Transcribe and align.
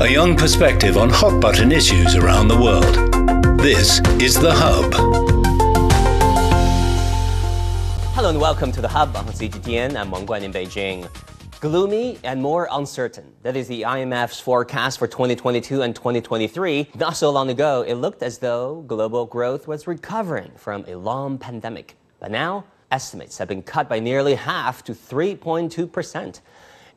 a 0.00 0.08
young 0.08 0.34
perspective 0.34 0.96
on 0.96 1.10
hot 1.10 1.42
button 1.42 1.70
issues 1.70 2.16
around 2.16 2.48
the 2.48 2.56
world. 2.56 3.60
This 3.60 4.00
is 4.18 4.34
The 4.34 4.50
Hub. 4.50 4.94
Hello 8.14 8.30
and 8.30 8.40
welcome 8.40 8.72
to 8.72 8.80
The 8.80 8.88
Hub. 8.88 9.14
I'm. 9.14 9.26
I'm 9.98 10.10
Wang 10.10 10.26
Guan 10.26 10.40
in 10.40 10.54
Beijing. 10.54 11.06
Gloomy 11.60 12.18
and 12.24 12.40
more 12.40 12.66
uncertain. 12.72 13.30
That 13.42 13.56
is 13.56 13.68
the 13.68 13.82
IMF's 13.82 14.40
forecast 14.40 14.98
for 14.98 15.06
2022 15.06 15.82
and 15.82 15.94
2023. 15.94 16.92
Not 16.94 17.14
so 17.18 17.28
long 17.28 17.50
ago, 17.50 17.82
it 17.82 17.96
looked 17.96 18.22
as 18.22 18.38
though 18.38 18.82
global 18.86 19.26
growth 19.26 19.68
was 19.68 19.86
recovering 19.86 20.50
from 20.56 20.82
a 20.88 20.94
long 20.94 21.36
pandemic. 21.36 21.94
But 22.20 22.30
now, 22.30 22.64
estimates 22.90 23.36
have 23.36 23.48
been 23.48 23.62
cut 23.62 23.86
by 23.86 24.00
nearly 24.00 24.34
half 24.34 24.82
to 24.84 24.94
3.2%. 24.94 26.40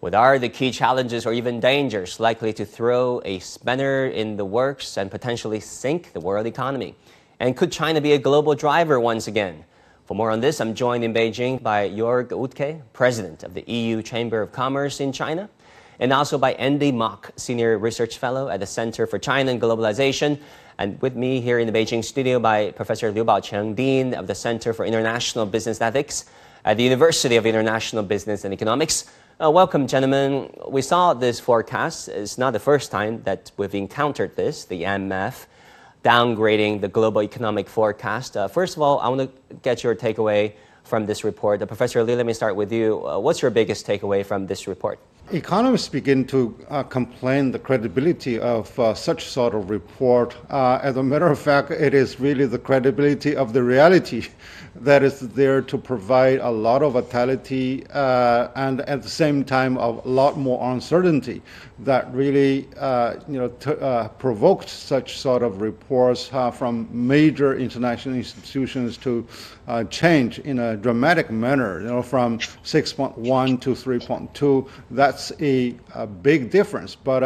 What 0.03 0.15
are 0.15 0.37
the 0.37 0.49
key 0.49 0.71
challenges 0.71 1.25
or 1.25 1.31
even 1.31 1.61
dangers 1.61 2.19
likely 2.19 2.51
to 2.55 2.65
throw 2.65 3.21
a 3.23 3.39
spanner 3.39 4.07
in 4.07 4.35
the 4.35 4.43
works 4.43 4.97
and 4.97 5.09
potentially 5.09 5.61
sink 5.61 6.11
the 6.11 6.19
world 6.19 6.45
economy? 6.45 6.95
And 7.39 7.55
could 7.55 7.71
China 7.71 8.01
be 8.01 8.11
a 8.11 8.17
global 8.17 8.53
driver 8.53 8.99
once 8.99 9.27
again? 9.27 9.63
For 10.03 10.13
more 10.13 10.29
on 10.29 10.41
this, 10.41 10.59
I'm 10.59 10.75
joined 10.75 11.05
in 11.05 11.13
Beijing 11.13 11.63
by 11.63 11.89
Jörg 11.89 12.31
Wuttke, 12.31 12.81
President 12.91 13.43
of 13.43 13.53
the 13.53 13.61
EU 13.61 14.01
Chamber 14.01 14.41
of 14.41 14.51
Commerce 14.51 14.99
in 14.99 15.13
China, 15.13 15.49
and 15.99 16.11
also 16.11 16.37
by 16.37 16.51
Andy 16.55 16.91
Mok, 16.91 17.31
Senior 17.37 17.77
Research 17.77 18.17
Fellow 18.17 18.49
at 18.49 18.59
the 18.59 18.67
Center 18.67 19.07
for 19.07 19.17
China 19.17 19.51
and 19.51 19.61
Globalization, 19.61 20.37
and 20.79 21.01
with 21.01 21.15
me 21.15 21.39
here 21.39 21.59
in 21.59 21.65
the 21.65 21.71
Beijing 21.71 22.03
studio 22.03 22.39
by 22.39 22.71
Professor 22.71 23.09
Liu 23.09 23.23
Baocheng, 23.23 23.73
Dean 23.73 24.15
of 24.15 24.27
the 24.27 24.35
Center 24.35 24.73
for 24.73 24.83
International 24.83 25.45
Business 25.45 25.79
Ethics 25.79 26.25
at 26.65 26.75
the 26.75 26.83
University 26.83 27.37
of 27.37 27.45
International 27.45 28.03
Business 28.03 28.43
and 28.43 28.53
Economics. 28.53 29.05
Uh, 29.41 29.49
welcome, 29.49 29.87
gentlemen. 29.87 30.47
We 30.69 30.83
saw 30.83 31.15
this 31.15 31.39
forecast. 31.39 32.07
It's 32.07 32.37
not 32.37 32.53
the 32.53 32.59
first 32.59 32.91
time 32.91 33.23
that 33.23 33.51
we've 33.57 33.73
encountered 33.73 34.35
this, 34.35 34.65
the 34.65 34.83
IMF 34.83 35.47
downgrading 36.03 36.81
the 36.81 36.87
global 36.87 37.23
economic 37.23 37.67
forecast. 37.67 38.37
Uh, 38.37 38.47
first 38.47 38.75
of 38.75 38.83
all, 38.83 38.99
I 38.99 39.07
want 39.07 39.21
to 39.21 39.55
get 39.63 39.83
your 39.83 39.95
takeaway 39.95 40.53
from 40.83 41.07
this 41.07 41.23
report. 41.23 41.63
Uh, 41.63 41.65
Professor 41.65 42.03
Li, 42.03 42.15
let 42.15 42.27
me 42.27 42.33
start 42.33 42.55
with 42.55 42.71
you. 42.71 43.07
Uh, 43.07 43.17
what's 43.17 43.41
your 43.41 43.49
biggest 43.49 43.87
takeaway 43.87 44.23
from 44.23 44.45
this 44.45 44.67
report? 44.67 44.99
Economists 45.31 45.87
begin 45.87 46.25
to 46.25 46.55
uh, 46.69 46.83
complain 46.83 47.49
the 47.49 47.57
credibility 47.57 48.37
of 48.39 48.77
uh, 48.77 48.93
such 48.93 49.29
sort 49.29 49.55
of 49.55 49.69
report. 49.69 50.35
Uh, 50.51 50.79
as 50.83 50.97
a 50.97 51.01
matter 51.01 51.27
of 51.27 51.39
fact, 51.39 51.71
it 51.71 51.93
is 51.93 52.19
really 52.19 52.45
the 52.45 52.59
credibility 52.59 53.35
of 53.35 53.53
the 53.53 53.63
reality 53.63 54.27
that 54.75 55.03
is 55.03 55.19
there 55.19 55.61
to 55.61 55.77
provide 55.77 56.39
a 56.39 56.49
lot 56.49 56.81
of 56.81 56.93
vitality 56.93 57.85
uh, 57.93 58.49
and 58.55 58.81
at 58.81 59.03
the 59.03 59.09
same 59.09 59.43
time 59.43 59.77
a 59.77 59.89
lot 60.07 60.37
more 60.37 60.71
uncertainty 60.71 61.41
that 61.79 62.11
really 62.13 62.67
uh, 62.79 63.15
you 63.27 63.37
know 63.37 63.49
t- 63.49 63.71
uh, 63.71 64.07
provoked 64.07 64.67
such 64.69 65.17
sort 65.19 65.43
of 65.43 65.61
reports 65.61 66.27
from 66.53 66.87
major 66.91 67.55
international 67.57 68.15
institutions 68.15 68.97
to 68.97 69.27
change 69.89 70.39
in 70.39 70.59
a 70.59 70.75
dramatic 70.77 71.31
manner. 71.31 71.81
You 71.81 71.87
know, 71.87 72.01
from 72.01 72.39
6.1 72.39 73.61
to 73.61 73.69
3.2. 73.71 74.69
That's 74.91 75.31
a, 75.39 75.75
a 75.95 76.07
big 76.07 76.49
difference. 76.49 76.95
But 76.95 77.23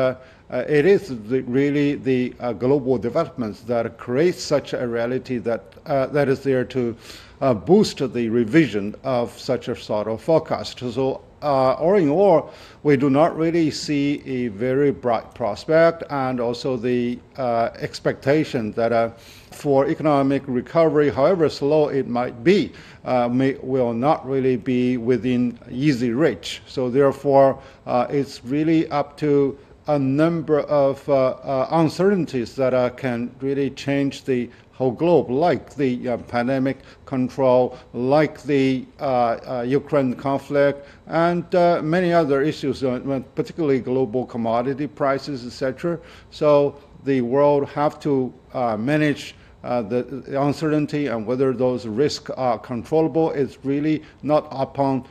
uh, 0.52 0.64
it 0.68 0.86
is 0.86 1.10
the, 1.28 1.42
really 1.42 1.96
the 1.96 2.34
uh, 2.40 2.54
global 2.54 2.98
developments 2.98 3.62
that 3.62 3.98
create 3.98 4.36
such 4.36 4.74
a 4.74 4.88
reality 4.88 5.38
that 5.38 5.64
uh, 5.86 6.06
that 6.08 6.30
is 6.30 6.42
there 6.42 6.64
to 6.64 6.96
uh, 7.42 7.54
boost 7.54 7.98
the 8.14 8.30
revision 8.30 8.96
of 9.04 9.38
such 9.38 9.68
a 9.68 9.76
sort 9.76 10.08
of 10.08 10.22
forecast. 10.22 10.80
So 10.80 11.22
uh, 11.42 11.74
all 11.74 11.96
in 11.96 12.10
all, 12.10 12.52
we 12.84 12.98
do 12.98 13.10
not 13.10 13.38
really 13.38 13.70
see 13.70 14.24
a 14.26 14.48
very 14.48 14.92
bright 14.92 15.36
prospect 15.36 16.04
and 16.10 16.40
also 16.40 16.78
the 16.78 17.20
uh, 17.38 17.70
expectation 17.78 18.72
that 18.72 19.20
for 19.52 19.88
economic 19.88 20.44
recovery, 20.48 21.10
however 21.10 21.50
slow 21.50 21.90
it 21.90 22.08
might 22.08 22.44
be, 22.44 22.72
uh, 23.06 23.28
may, 23.28 23.56
will 23.62 23.94
not 23.94 24.28
really 24.28 24.56
be 24.56 24.98
within 24.98 25.58
easy 25.70 26.12
reach. 26.12 26.62
So 26.68 26.90
therefore, 26.90 27.60
uh, 27.86 28.08
it's 28.10 28.44
really 28.44 28.88
up 28.90 29.18
to 29.18 29.58
a 29.88 29.98
number 29.98 30.60
of 30.62 31.08
uh, 31.10 31.68
uncertainties 31.72 32.56
that 32.56 32.98
can 32.98 33.34
really 33.40 33.70
change 33.72 34.26
the 34.26 34.50
whole 34.78 34.92
globe, 34.92 35.28
like 35.32 35.74
the 35.74 36.08
uh, 36.08 36.18
pandemic 36.18 36.78
control, 37.06 37.76
like 37.94 38.44
the 38.44 38.86
uh, 39.00 39.04
uh, 39.04 39.66
Ukraine 39.68 40.14
conflict, 40.14 40.88
and 41.08 41.44
uh, 41.56 41.82
many 41.82 42.14
other 42.14 42.44
issues, 42.44 42.84
uh, 42.84 43.22
particularly 43.34 43.80
global 43.80 44.24
commodity 44.24 44.86
prices, 44.86 45.48
etc. 45.48 46.00
So 46.30 46.80
the 47.06 47.22
world 47.22 47.68
have 47.70 48.00
to 48.02 48.32
uh, 48.54 48.78
manage 48.78 49.34
the, 49.64 50.24
the, 50.28 50.42
uncertainty 50.42 51.08
and 51.08 51.26
whether 51.26 51.52
those 51.54 51.86
risks 51.88 52.30
are 52.38 52.58
controllable 52.58 53.32
is 53.32 53.58
really 53.64 54.02
not 54.22 54.48
upon 54.52 55.06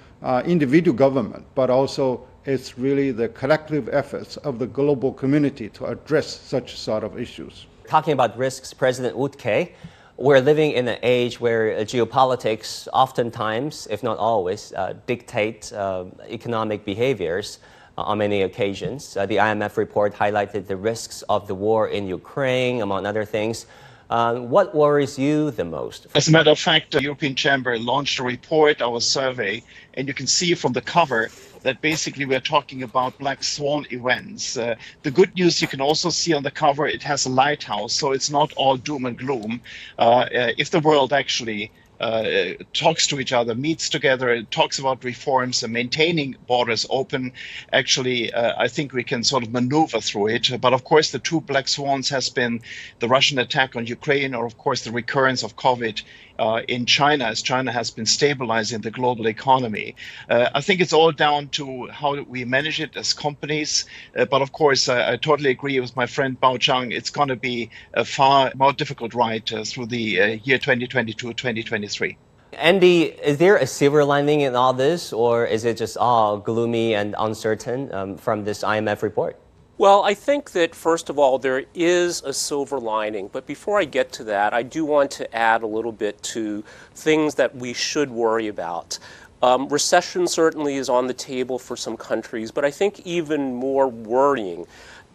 individual 0.47 0.97
government, 0.97 1.45
but 1.55 1.69
also 1.69 2.27
it's 2.47 2.79
really 2.79 3.11
the 3.11 3.29
collective 3.29 3.89
efforts 3.91 4.37
of 4.39 4.59
the 4.59 4.67
global 4.67 5.13
community 5.13 5.69
to 5.69 5.85
address 5.87 6.27
such 6.27 6.77
sort 6.77 7.05
of 7.05 7.19
issues 7.19 7.67
talking 7.87 8.13
about 8.13 8.37
risks, 8.37 8.73
President 8.73 9.17
Wuttke, 9.17 9.73
we're 10.17 10.41
living 10.41 10.73
in 10.73 10.89
an 10.89 10.99
age 11.03 11.41
where 11.41 11.85
geopolitics 11.85 12.89
oftentimes, 12.93 13.87
if 13.91 14.03
not 14.03 14.19
always, 14.19 14.73
uh, 14.73 14.95
dictate 15.07 15.73
uh, 15.73 16.05
economic 16.29 16.85
behaviors 16.85 17.59
uh, 17.99 18.03
on 18.03 18.19
many 18.19 18.43
occasions. 18.43 19.17
Uh, 19.17 19.27
the 19.27 19.37
IMF 19.37 19.77
report 19.77 20.15
highlighted 20.15 20.67
the 20.67 20.77
risks 20.77 21.23
of 21.29 21.47
the 21.47 21.55
war 21.55 21.89
in 21.89 22.07
Ukraine, 22.07 22.81
among 22.81 23.07
other 23.07 23.25
things. 23.25 23.67
Uh, 24.09 24.37
what 24.37 24.75
worries 24.75 25.19
you 25.19 25.51
the 25.51 25.65
most? 25.65 26.07
As 26.15 26.29
a 26.29 26.31
matter 26.31 26.51
of 26.51 26.59
fact, 26.59 26.93
the 26.93 27.03
European 27.03 27.35
Chamber 27.35 27.79
launched 27.79 28.19
a 28.19 28.23
report, 28.23 28.81
our 28.81 29.01
survey, 29.01 29.63
and 29.95 30.07
you 30.07 30.15
can 30.15 30.29
see 30.29 30.55
from 30.55 30.73
the 30.73 30.81
cover 30.81 31.29
that 31.67 31.81
basically 31.81 32.25
we're 32.25 32.49
talking 32.55 32.85
about 32.85 33.19
black 33.19 33.43
swan 33.43 33.85
events. 33.91 34.57
Uh, 34.57 34.77
the 35.03 35.11
good 35.11 35.35
news 35.35 35.61
you 35.61 35.67
can 35.67 35.81
also 35.81 36.11
see 36.11 36.33
on 36.33 36.45
the 36.45 36.51
cover, 36.51 36.87
it 36.87 37.03
has 37.03 37.27
a 37.27 37.29
lighthouse, 37.29 37.93
so 37.93 38.13
it's 38.13 38.31
not 38.31 38.53
all 38.53 38.77
doom 38.77 39.05
and 39.05 39.19
gloom. 39.19 39.61
Uh, 39.99 40.03
uh 40.03 40.53
if 40.57 40.71
the 40.71 40.79
world 40.79 41.13
actually 41.13 41.73
uh, 41.99 42.53
talks 42.73 43.07
to 43.07 43.19
each 43.19 43.33
other, 43.33 43.55
meets 43.55 43.89
together, 43.89 44.43
talks 44.43 44.79
about 44.79 45.03
reforms 45.03 45.63
and 45.63 45.73
maintaining 45.73 46.37
borders 46.47 46.87
open. 46.91 47.33
Actually, 47.73 48.33
uh, 48.33 48.55
I 48.59 48.69
think 48.69 48.93
we 48.93 49.03
can 49.03 49.25
sort 49.25 49.43
of 49.43 49.53
maneuver 49.53 50.01
through 50.01 50.29
it. 50.29 50.51
But 50.61 50.73
of 50.73 50.85
course, 50.85 51.11
the 51.11 51.19
two 51.19 51.41
black 51.41 51.69
swans 51.69 52.09
has 52.11 52.29
been 52.29 52.61
the 52.99 53.09
Russian 53.09 53.39
attack 53.39 53.77
on 53.77 53.87
Ukraine, 53.87 54.35
or 54.35 54.45
of 54.45 54.59
course 54.59 54.85
the 54.85 54.93
recurrence 54.93 55.43
of 55.43 55.57
COVID 55.57 56.03
uh, 56.39 56.63
in 56.69 56.87
China, 56.87 57.25
as 57.25 57.43
China 57.43 57.73
has 57.73 57.91
been 57.91 58.07
stabilizing 58.07 58.81
the 58.81 58.91
global 58.91 59.27
economy. 59.27 59.95
Uh, 60.29 60.49
I 60.55 60.61
think 60.61 60.81
it's 60.81 60.93
all 60.93 61.13
down 61.13 61.49
to 61.51 61.87
how 61.89 62.23
we 62.23 62.45
manage 62.45 62.81
it 62.81 62.97
as 62.97 63.13
companies. 63.13 63.87
Uh, 64.17 64.25
but 64.25 64.43
of 64.43 64.53
course, 64.53 64.89
I, 64.89 65.13
I, 65.13 65.17
totally 65.17 65.51
agree 65.51 65.79
with 65.81 65.95
my 65.97 66.07
friend 66.07 66.41
Bao 66.41 66.59
Cheng. 66.59 66.93
It's 66.93 67.11
going 67.11 67.29
to 67.29 67.37
be 67.37 67.71
a 67.95 68.05
far 68.05 68.53
more 68.55 68.73
difficult 68.73 69.15
ride 69.15 69.53
uh, 69.53 69.65
through 69.65 69.87
the 69.87 70.21
uh, 70.21 70.27
year 70.45 70.59
2022 70.59 71.33
2023. 71.33 72.17
Andy, 72.53 73.03
is 73.03 73.39
there 73.39 73.57
a 73.57 73.67
silver 73.67 74.05
lining 74.05 74.41
in 74.41 74.55
all 74.57 74.73
this, 74.73 75.13
or 75.13 75.45
is 75.45 75.65
it 75.65 75.77
just 75.77 75.97
all 75.97 76.39
gloomy 76.39 76.95
and 76.95 77.15
uncertain 77.19 77.93
um, 77.93 78.17
from 78.17 78.45
this 78.45 78.63
IMF 78.63 79.03
report? 79.03 79.39
Well, 79.79 80.05
I 80.05 80.15
think 80.15 80.53
that 80.53 80.75
first 80.75 81.11
of 81.11 81.19
all, 81.19 81.39
there 81.39 81.65
is 81.75 82.23
a 82.23 82.33
silver 82.33 82.81
lining. 82.81 83.29
But 83.31 83.47
before 83.47 83.79
I 83.79 83.85
get 83.85 84.11
to 84.13 84.25
that, 84.25 84.55
I 84.55 84.63
do 84.63 84.87
want 84.87 85.11
to 85.13 85.37
add 85.37 85.63
a 85.63 85.67
little 85.67 85.93
bit 85.93 86.23
to 86.35 86.65
things 86.95 87.35
that 87.35 87.55
we 87.55 87.75
should 87.75 88.11
worry 88.11 88.49
about. 88.49 88.99
Um, 89.43 89.69
recession 89.69 90.27
certainly 90.27 90.77
is 90.77 90.89
on 90.89 91.09
the 91.09 91.15
table 91.15 91.59
for 91.59 91.77
some 91.77 91.99
countries, 91.99 92.51
but 92.51 92.65
I 92.65 92.71
think 92.71 93.01
even 93.07 93.55
more 93.55 93.87
worrying 93.87 94.67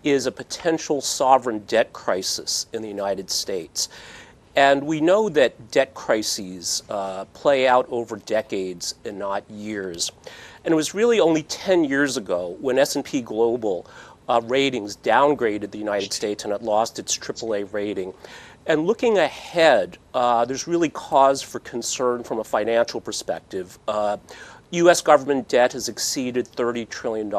is 0.04 0.28
a 0.28 0.32
potential 0.32 1.02
sovereign 1.02 1.60
debt 1.66 1.92
crisis 1.92 2.68
in 2.72 2.84
the 2.84 2.88
United 2.88 3.32
States. 3.32 3.90
And 4.56 4.84
we 4.84 5.02
know 5.02 5.30
that 5.30 5.72
debt 5.72 5.94
crises 5.96 6.84
uh, 6.90 7.26
play 7.34 7.68
out 7.68 7.88
over 7.90 8.18
decades 8.18 8.96
and 9.06 9.18
not 9.18 9.50
years. 9.50 10.12
And 10.64 10.74
it 10.74 10.76
was 10.76 10.94
really 10.94 11.20
only 11.20 11.44
10 11.44 11.86
years 11.86 12.18
ago 12.18 12.58
when 12.60 12.78
S&P 12.78 13.22
Global 13.22 13.88
ratings 14.40 14.96
downgraded 14.98 15.72
the 15.72 15.78
United 15.78 16.14
States 16.14 16.44
and 16.46 16.54
it 16.54 16.62
lost 16.62 17.00
its 17.00 17.18
AAA 17.18 17.72
rating. 17.74 18.14
And 18.68 18.86
looking 18.86 19.18
ahead, 19.18 19.98
uh, 20.14 20.46
there's 20.46 20.68
really 20.68 20.90
cause 20.90 21.42
for 21.42 21.60
concern 21.60 22.24
from 22.24 22.40
a 22.40 22.44
financial 22.44 23.02
perspective. 23.02 23.80
Uh, 23.88 24.18
U.S. 24.72 25.02
government 25.02 25.50
debt 25.50 25.74
has 25.74 25.90
exceeded 25.90 26.48
$30 26.48 26.88
trillion. 26.88 27.30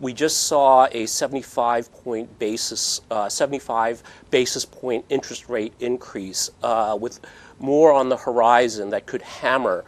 We 0.00 0.14
just 0.14 0.44
saw 0.44 0.86
a 0.90 1.04
75 1.04 1.92
point 1.92 2.38
basis, 2.38 3.02
uh, 3.10 3.28
75 3.28 4.02
basis 4.30 4.64
point 4.64 5.04
interest 5.10 5.50
rate 5.50 5.74
increase, 5.80 6.50
uh, 6.62 6.96
with 6.98 7.20
more 7.58 7.92
on 7.92 8.08
the 8.08 8.16
horizon 8.16 8.88
that 8.90 9.04
could 9.04 9.22
hammer 9.22 9.84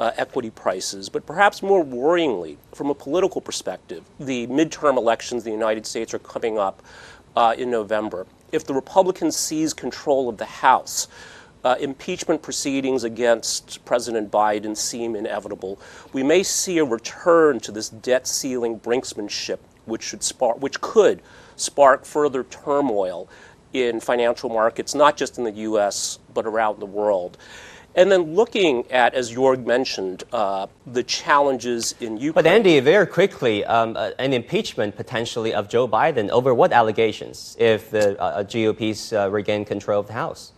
uh, 0.00 0.12
equity 0.16 0.50
prices. 0.50 1.08
But 1.08 1.26
perhaps 1.26 1.62
more 1.62 1.84
worryingly, 1.84 2.56
from 2.74 2.88
a 2.88 2.94
political 2.94 3.40
perspective, 3.40 4.02
the 4.18 4.46
midterm 4.48 4.96
elections 4.96 5.46
in 5.46 5.52
the 5.52 5.56
United 5.56 5.86
States 5.86 6.14
are 6.14 6.18
coming 6.18 6.58
up 6.58 6.82
uh, 7.36 7.54
in 7.56 7.70
November. 7.70 8.26
If 8.50 8.64
the 8.64 8.74
Republicans 8.74 9.36
seize 9.36 9.72
control 9.72 10.28
of 10.28 10.38
the 10.38 10.46
House, 10.46 11.06
uh, 11.62 11.76
impeachment 11.78 12.40
proceedings 12.40 13.04
against 13.04 13.84
President 13.84 14.30
Biden 14.30 14.74
seem 14.74 15.14
inevitable. 15.14 15.78
We 16.14 16.22
may 16.22 16.42
see 16.42 16.78
a 16.78 16.84
return 16.84 17.60
to 17.60 17.70
this 17.70 17.90
debt 17.90 18.26
ceiling 18.26 18.80
brinksmanship, 18.80 19.58
which 19.84 20.02
should 20.02 20.22
spark, 20.22 20.60
which 20.62 20.80
could 20.80 21.20
spark 21.56 22.06
further 22.06 22.44
turmoil 22.44 23.28
in 23.74 24.00
financial 24.00 24.48
markets, 24.48 24.94
not 24.94 25.18
just 25.18 25.36
in 25.36 25.44
the 25.44 25.52
U.S. 25.52 26.18
but 26.32 26.46
around 26.46 26.80
the 26.80 26.86
world. 26.86 27.36
And 27.96 28.10
then 28.10 28.34
looking 28.34 28.90
at, 28.90 29.14
as 29.14 29.32
Jörg 29.32 29.66
mentioned, 29.66 30.22
uh, 30.32 30.68
the 30.86 31.02
challenges 31.02 31.94
in 32.00 32.18
Ukraine. 32.18 32.32
But 32.32 32.46
Andy, 32.46 32.78
very 32.80 33.06
quickly, 33.06 33.64
um, 33.64 33.96
uh, 33.96 34.10
an 34.18 34.32
impeachment 34.32 34.96
potentially 34.96 35.52
of 35.52 35.68
Joe 35.68 35.88
Biden 35.88 36.28
over 36.30 36.54
what 36.54 36.72
allegations 36.72 37.56
if 37.58 37.90
the 37.90 38.20
uh, 38.20 38.44
GOP's 38.44 39.12
uh, 39.12 39.28
regain 39.30 39.64
control 39.64 40.00
of 40.00 40.06
the 40.06 40.12
House? 40.12 40.52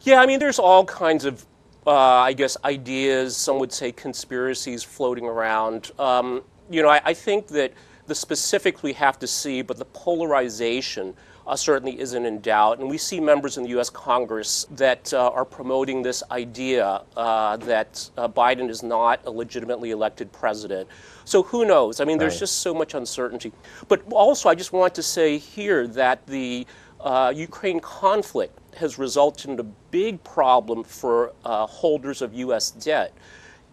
Yeah, 0.00 0.20
I 0.20 0.26
mean, 0.26 0.38
there's 0.38 0.58
all 0.58 0.84
kinds 0.86 1.26
of, 1.26 1.44
uh, 1.86 1.90
I 1.90 2.32
guess, 2.32 2.56
ideas. 2.64 3.36
Some 3.36 3.58
would 3.58 3.72
say 3.72 3.92
conspiracies 3.92 4.82
floating 4.82 5.26
around. 5.26 5.90
Um, 5.98 6.42
you 6.70 6.82
know, 6.82 6.88
I, 6.88 7.02
I 7.04 7.14
think 7.14 7.48
that 7.48 7.72
the 8.06 8.14
specifics 8.14 8.82
we 8.82 8.94
have 8.94 9.18
to 9.18 9.26
see, 9.26 9.62
but 9.62 9.76
the 9.76 9.84
polarization 9.84 11.14
uh, 11.46 11.56
certainly 11.56 11.98
isn't 12.00 12.24
in 12.24 12.40
doubt. 12.40 12.78
And 12.78 12.88
we 12.88 12.98
see 12.98 13.20
members 13.20 13.56
in 13.56 13.64
the 13.64 13.70
U.S. 13.70 13.90
Congress 13.90 14.66
that 14.70 15.12
uh, 15.12 15.30
are 15.30 15.44
promoting 15.44 16.02
this 16.02 16.22
idea 16.30 17.02
uh, 17.16 17.56
that 17.58 18.08
uh, 18.16 18.28
Biden 18.28 18.68
is 18.68 18.82
not 18.82 19.20
a 19.26 19.30
legitimately 19.30 19.90
elected 19.90 20.32
president. 20.32 20.88
So 21.24 21.42
who 21.42 21.64
knows? 21.64 22.00
I 22.00 22.04
mean, 22.04 22.18
there's 22.18 22.34
right. 22.34 22.40
just 22.40 22.58
so 22.58 22.74
much 22.74 22.94
uncertainty. 22.94 23.52
But 23.88 24.02
also, 24.10 24.48
I 24.48 24.54
just 24.54 24.72
want 24.72 24.94
to 24.96 25.02
say 25.02 25.38
here 25.38 25.86
that 25.88 26.26
the 26.26 26.66
uh, 27.00 27.32
Ukraine 27.34 27.80
conflict 27.80 28.58
has 28.76 28.98
resulted 28.98 29.50
in 29.50 29.60
a 29.60 29.64
big 29.64 30.22
problem 30.24 30.84
for 30.84 31.32
uh, 31.44 31.66
holders 31.66 32.22
of 32.22 32.32
U.S. 32.34 32.70
debt 32.70 33.12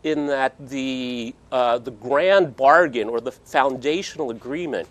in 0.04 0.28
that 0.28 0.54
the, 0.70 1.36
uh, 1.52 1.78
the 1.78 1.92
grand 1.92 2.56
bargain 2.56 3.10
or 3.10 3.20
the 3.20 3.32
foundational 3.32 4.32
agreement 4.32 4.88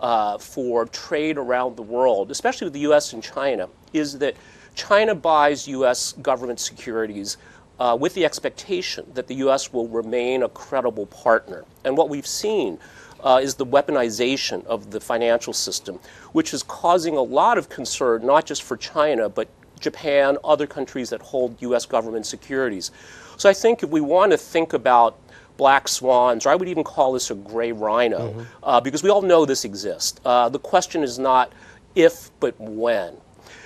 uh, 0.00 0.38
for 0.38 0.86
trade 0.86 1.38
around 1.38 1.76
the 1.76 1.82
world, 1.82 2.30
especially 2.30 2.66
with 2.66 2.74
the 2.74 2.80
US 2.80 3.12
and 3.12 3.22
China, 3.22 3.68
is 3.92 4.18
that 4.18 4.36
China 4.74 5.14
buys 5.14 5.66
US 5.68 6.12
government 6.12 6.60
securities 6.60 7.36
uh, 7.80 7.96
with 7.98 8.14
the 8.14 8.24
expectation 8.24 9.04
that 9.14 9.26
the 9.26 9.36
US 9.36 9.72
will 9.72 9.88
remain 9.88 10.42
a 10.42 10.48
credible 10.48 11.06
partner. 11.06 11.64
And 11.84 11.96
what 11.96 12.08
we've 12.08 12.26
seen 12.26 12.78
uh, 13.20 13.40
is 13.42 13.54
the 13.54 13.66
weaponization 13.66 14.64
of 14.66 14.90
the 14.90 15.00
financial 15.00 15.52
system, 15.52 15.98
which 16.32 16.54
is 16.54 16.62
causing 16.62 17.16
a 17.16 17.22
lot 17.22 17.58
of 17.58 17.68
concern, 17.68 18.24
not 18.24 18.46
just 18.46 18.62
for 18.62 18.76
China, 18.76 19.28
but 19.28 19.48
Japan, 19.80 20.38
other 20.44 20.66
countries 20.66 21.10
that 21.10 21.20
hold 21.20 21.60
US 21.62 21.86
government 21.86 22.26
securities. 22.26 22.90
So 23.36 23.48
I 23.48 23.52
think 23.52 23.82
if 23.82 23.90
we 23.90 24.00
want 24.00 24.32
to 24.32 24.38
think 24.38 24.72
about 24.72 25.18
black 25.58 25.88
swans, 25.88 26.46
or 26.46 26.48
I 26.48 26.54
would 26.54 26.68
even 26.68 26.84
call 26.84 27.12
this 27.12 27.30
a 27.30 27.34
gray 27.34 27.72
rhino, 27.72 28.30
mm-hmm. 28.30 28.42
uh, 28.62 28.80
because 28.80 29.02
we 29.02 29.10
all 29.10 29.20
know 29.20 29.44
this 29.44 29.66
exists. 29.66 30.18
Uh, 30.24 30.48
the 30.48 30.58
question 30.58 31.02
is 31.02 31.18
not 31.18 31.52
if, 31.94 32.30
but 32.40 32.58
when. 32.58 33.18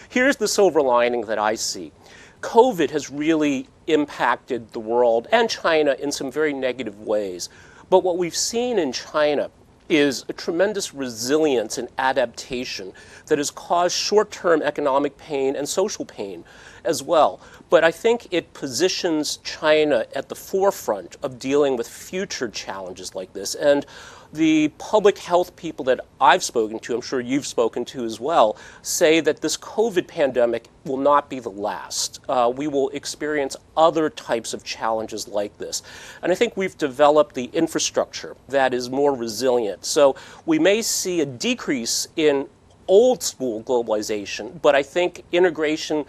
Here's 0.08 0.36
the 0.36 0.48
silver 0.48 0.82
lining 0.82 1.20
that 1.22 1.38
I 1.38 1.54
see 1.54 1.92
COVID 2.40 2.90
has 2.90 3.10
really 3.10 3.68
impacted 3.86 4.72
the 4.72 4.80
world 4.80 5.28
and 5.30 5.48
China 5.48 5.94
in 5.98 6.10
some 6.10 6.32
very 6.32 6.52
negative 6.52 7.00
ways. 7.00 7.48
But 7.88 8.02
what 8.02 8.18
we've 8.18 8.36
seen 8.36 8.78
in 8.78 8.92
China 8.92 9.50
is 9.92 10.24
a 10.28 10.32
tremendous 10.32 10.94
resilience 10.94 11.78
and 11.78 11.88
adaptation 11.98 12.92
that 13.26 13.38
has 13.38 13.50
caused 13.50 13.94
short 13.94 14.30
term 14.30 14.62
economic 14.62 15.16
pain 15.18 15.54
and 15.54 15.68
social 15.68 16.04
pain 16.04 16.44
as 16.84 17.02
well. 17.02 17.40
But 17.70 17.84
I 17.84 17.90
think 17.90 18.28
it 18.30 18.54
positions 18.54 19.38
China 19.38 20.06
at 20.14 20.28
the 20.28 20.34
forefront 20.34 21.16
of 21.22 21.38
dealing 21.38 21.76
with 21.76 21.88
future 21.88 22.48
challenges 22.48 23.14
like 23.14 23.32
this. 23.32 23.54
And 23.54 23.86
the 24.32 24.68
public 24.78 25.18
health 25.18 25.54
people 25.56 25.84
that 25.84 26.00
I've 26.20 26.42
spoken 26.42 26.78
to, 26.80 26.94
I'm 26.94 27.00
sure 27.00 27.20
you've 27.20 27.46
spoken 27.46 27.84
to 27.86 28.04
as 28.04 28.18
well, 28.18 28.56
say 28.80 29.20
that 29.20 29.40
this 29.40 29.56
COVID 29.56 30.06
pandemic 30.06 30.68
will 30.84 30.96
not 30.96 31.28
be 31.28 31.38
the 31.38 31.50
last. 31.50 32.20
Uh, 32.28 32.52
we 32.54 32.66
will 32.66 32.88
experience 32.90 33.56
other 33.76 34.08
types 34.08 34.54
of 34.54 34.64
challenges 34.64 35.28
like 35.28 35.58
this. 35.58 35.82
And 36.22 36.32
I 36.32 36.34
think 36.34 36.56
we've 36.56 36.76
developed 36.78 37.34
the 37.34 37.50
infrastructure 37.52 38.36
that 38.48 38.72
is 38.72 38.88
more 38.88 39.14
resilient. 39.14 39.84
So 39.84 40.16
we 40.46 40.58
may 40.58 40.82
see 40.82 41.20
a 41.20 41.26
decrease 41.26 42.08
in 42.16 42.48
old 42.88 43.22
school 43.22 43.62
globalization, 43.62 44.60
but 44.62 44.74
I 44.74 44.82
think 44.82 45.24
integration 45.32 46.04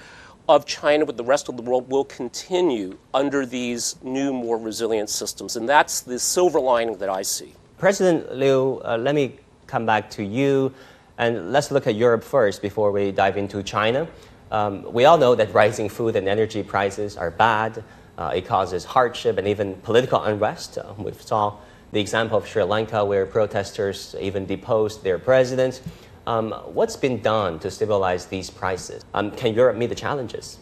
of 0.50 0.66
China 0.66 1.06
with 1.06 1.18
the 1.18 1.24
rest 1.24 1.48
of 1.48 1.56
the 1.56 1.64
world 1.64 1.90
will 1.90 2.04
continue 2.04 2.98
under 3.14 3.46
these 3.46 3.96
new, 4.02 4.34
more 4.34 4.58
resilient 4.58 5.10
systems. 5.10 5.56
And 5.56 5.68
that's 5.68 6.02
the 6.02 6.20
silver 6.20 6.60
lining 6.60 6.98
that 6.98 7.10
I 7.10 7.22
see. 7.22 7.54
President 7.84 8.34
Liu, 8.34 8.82
uh, 8.86 8.96
let 8.96 9.14
me 9.14 9.36
come 9.68 9.86
back 9.86 10.10
to 10.12 10.24
you. 10.24 10.74
And 11.18 11.52
let's 11.52 11.70
look 11.70 11.86
at 11.86 11.96
Europe 11.96 12.24
first 12.24 12.62
before 12.62 12.94
we 12.94 13.12
dive 13.12 13.36
into 13.36 13.62
China. 13.62 14.08
Um, 14.52 14.94
we 14.94 15.04
all 15.04 15.18
know 15.18 15.36
that 15.36 15.54
rising 15.54 15.90
food 15.90 16.16
and 16.16 16.30
energy 16.30 16.64
prices 16.64 17.18
are 17.18 17.30
bad. 17.30 17.84
Uh, 18.18 18.32
it 18.34 18.46
causes 18.46 18.86
hardship 18.86 19.38
and 19.38 19.50
even 19.50 19.76
political 19.84 20.24
unrest. 20.24 20.78
Uh, 20.78 20.94
we 20.98 21.12
saw 21.12 21.58
the 21.92 22.00
example 22.00 22.38
of 22.38 22.48
Sri 22.48 22.64
Lanka, 22.64 23.04
where 23.04 23.26
protesters 23.26 24.16
even 24.18 24.46
deposed 24.46 25.04
their 25.04 25.20
president. 25.20 25.82
Um, 26.26 26.54
what's 26.74 26.96
been 26.96 27.22
done 27.22 27.60
to 27.60 27.70
stabilize 27.70 28.28
these 28.28 28.50
prices? 28.50 29.04
Um, 29.14 29.30
can 29.32 29.54
Europe 29.54 29.76
meet 29.76 29.88
the 29.88 29.96
challenges? 29.96 30.58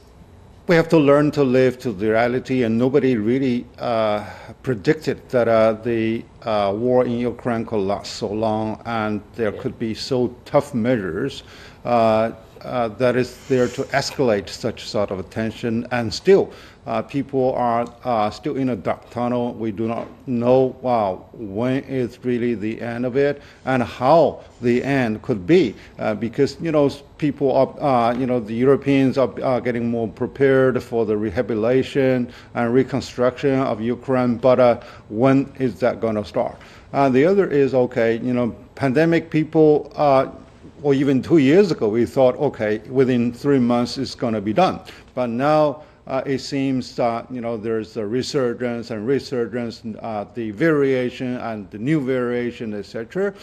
We 0.67 0.75
have 0.75 0.89
to 0.89 0.99
learn 0.99 1.31
to 1.31 1.43
live 1.43 1.79
to 1.79 1.91
the 1.91 2.11
reality, 2.11 2.61
and 2.63 2.77
nobody 2.77 3.17
really 3.17 3.65
uh, 3.79 4.23
predicted 4.61 5.27
that 5.29 5.47
uh, 5.47 5.73
the 5.73 6.23
uh, 6.43 6.71
war 6.77 7.03
in 7.03 7.13
Ukraine 7.13 7.65
could 7.65 7.81
last 7.81 8.13
so 8.13 8.27
long, 8.27 8.79
and 8.85 9.21
there 9.33 9.51
could 9.51 9.79
be 9.79 9.95
so 9.95 10.35
tough 10.45 10.75
measures 10.75 11.41
uh, 11.83 12.31
uh, 12.61 12.89
that 12.89 13.15
is 13.15 13.35
there 13.47 13.67
to 13.69 13.83
escalate 13.85 14.49
such 14.49 14.87
sort 14.87 15.09
of 15.09 15.27
tension, 15.31 15.87
and 15.89 16.13
still 16.13 16.53
uh, 16.85 17.01
people 17.01 17.53
are 17.53 17.87
uh, 18.03 18.29
still 18.29 18.57
in 18.57 18.69
a 18.69 18.75
dark 18.75 19.09
tunnel. 19.09 19.53
We 19.53 19.71
do 19.71 19.87
not 19.87 20.07
know 20.27 20.75
wow, 20.81 21.25
when 21.33 21.83
is 21.83 22.23
really 22.23 22.55
the 22.55 22.81
end 22.81 23.05
of 23.05 23.17
it 23.17 23.41
and 23.65 23.83
how 23.83 24.43
the 24.61 24.83
end 24.83 25.21
could 25.21 25.45
be 25.45 25.75
uh, 25.99 26.15
because 26.15 26.57
you 26.61 26.71
know 26.71 26.89
people 27.17 27.51
are 27.51 27.81
uh, 27.81 28.13
you 28.13 28.25
know 28.25 28.39
the 28.39 28.53
Europeans 28.53 29.17
are 29.17 29.61
getting 29.61 29.89
more 29.89 30.07
prepared 30.07 30.81
for 30.81 31.05
the 31.05 31.15
rehabilitation 31.15 32.31
and 32.55 32.73
reconstruction 32.73 33.59
of 33.59 33.81
Ukraine, 33.81 34.37
but 34.37 34.59
uh, 34.59 34.79
when 35.09 35.51
is 35.59 35.79
that 35.79 36.01
going 36.01 36.15
to 36.15 36.25
start? 36.25 36.57
Uh, 36.93 37.09
the 37.09 37.25
other 37.25 37.49
is 37.49 37.73
okay, 37.73 38.17
you 38.19 38.33
know, 38.33 38.55
pandemic 38.75 39.29
people 39.29 39.91
or 40.83 40.93
even 40.93 41.21
two 41.21 41.37
years 41.37 41.71
ago, 41.71 41.87
we 41.87 42.05
thought, 42.05 42.35
okay, 42.37 42.79
within 42.89 43.31
three 43.31 43.59
months 43.59 43.97
it's 43.97 44.15
going 44.15 44.33
to 44.33 44.41
be 44.41 44.53
done. 44.53 44.79
But 45.13 45.29
now 45.29 45.83
uh, 46.11 46.21
it 46.25 46.39
seems 46.39 46.93
that 46.97 47.31
you 47.31 47.39
know 47.39 47.55
there's 47.55 47.95
a 47.95 48.05
resurgence 48.05 48.91
and 48.91 49.07
resurgence, 49.07 49.81
uh, 50.01 50.25
the 50.33 50.51
variation 50.51 51.37
and 51.37 51.71
the 51.71 51.77
new 51.77 52.01
variation, 52.01 52.73
etc. 52.73 53.33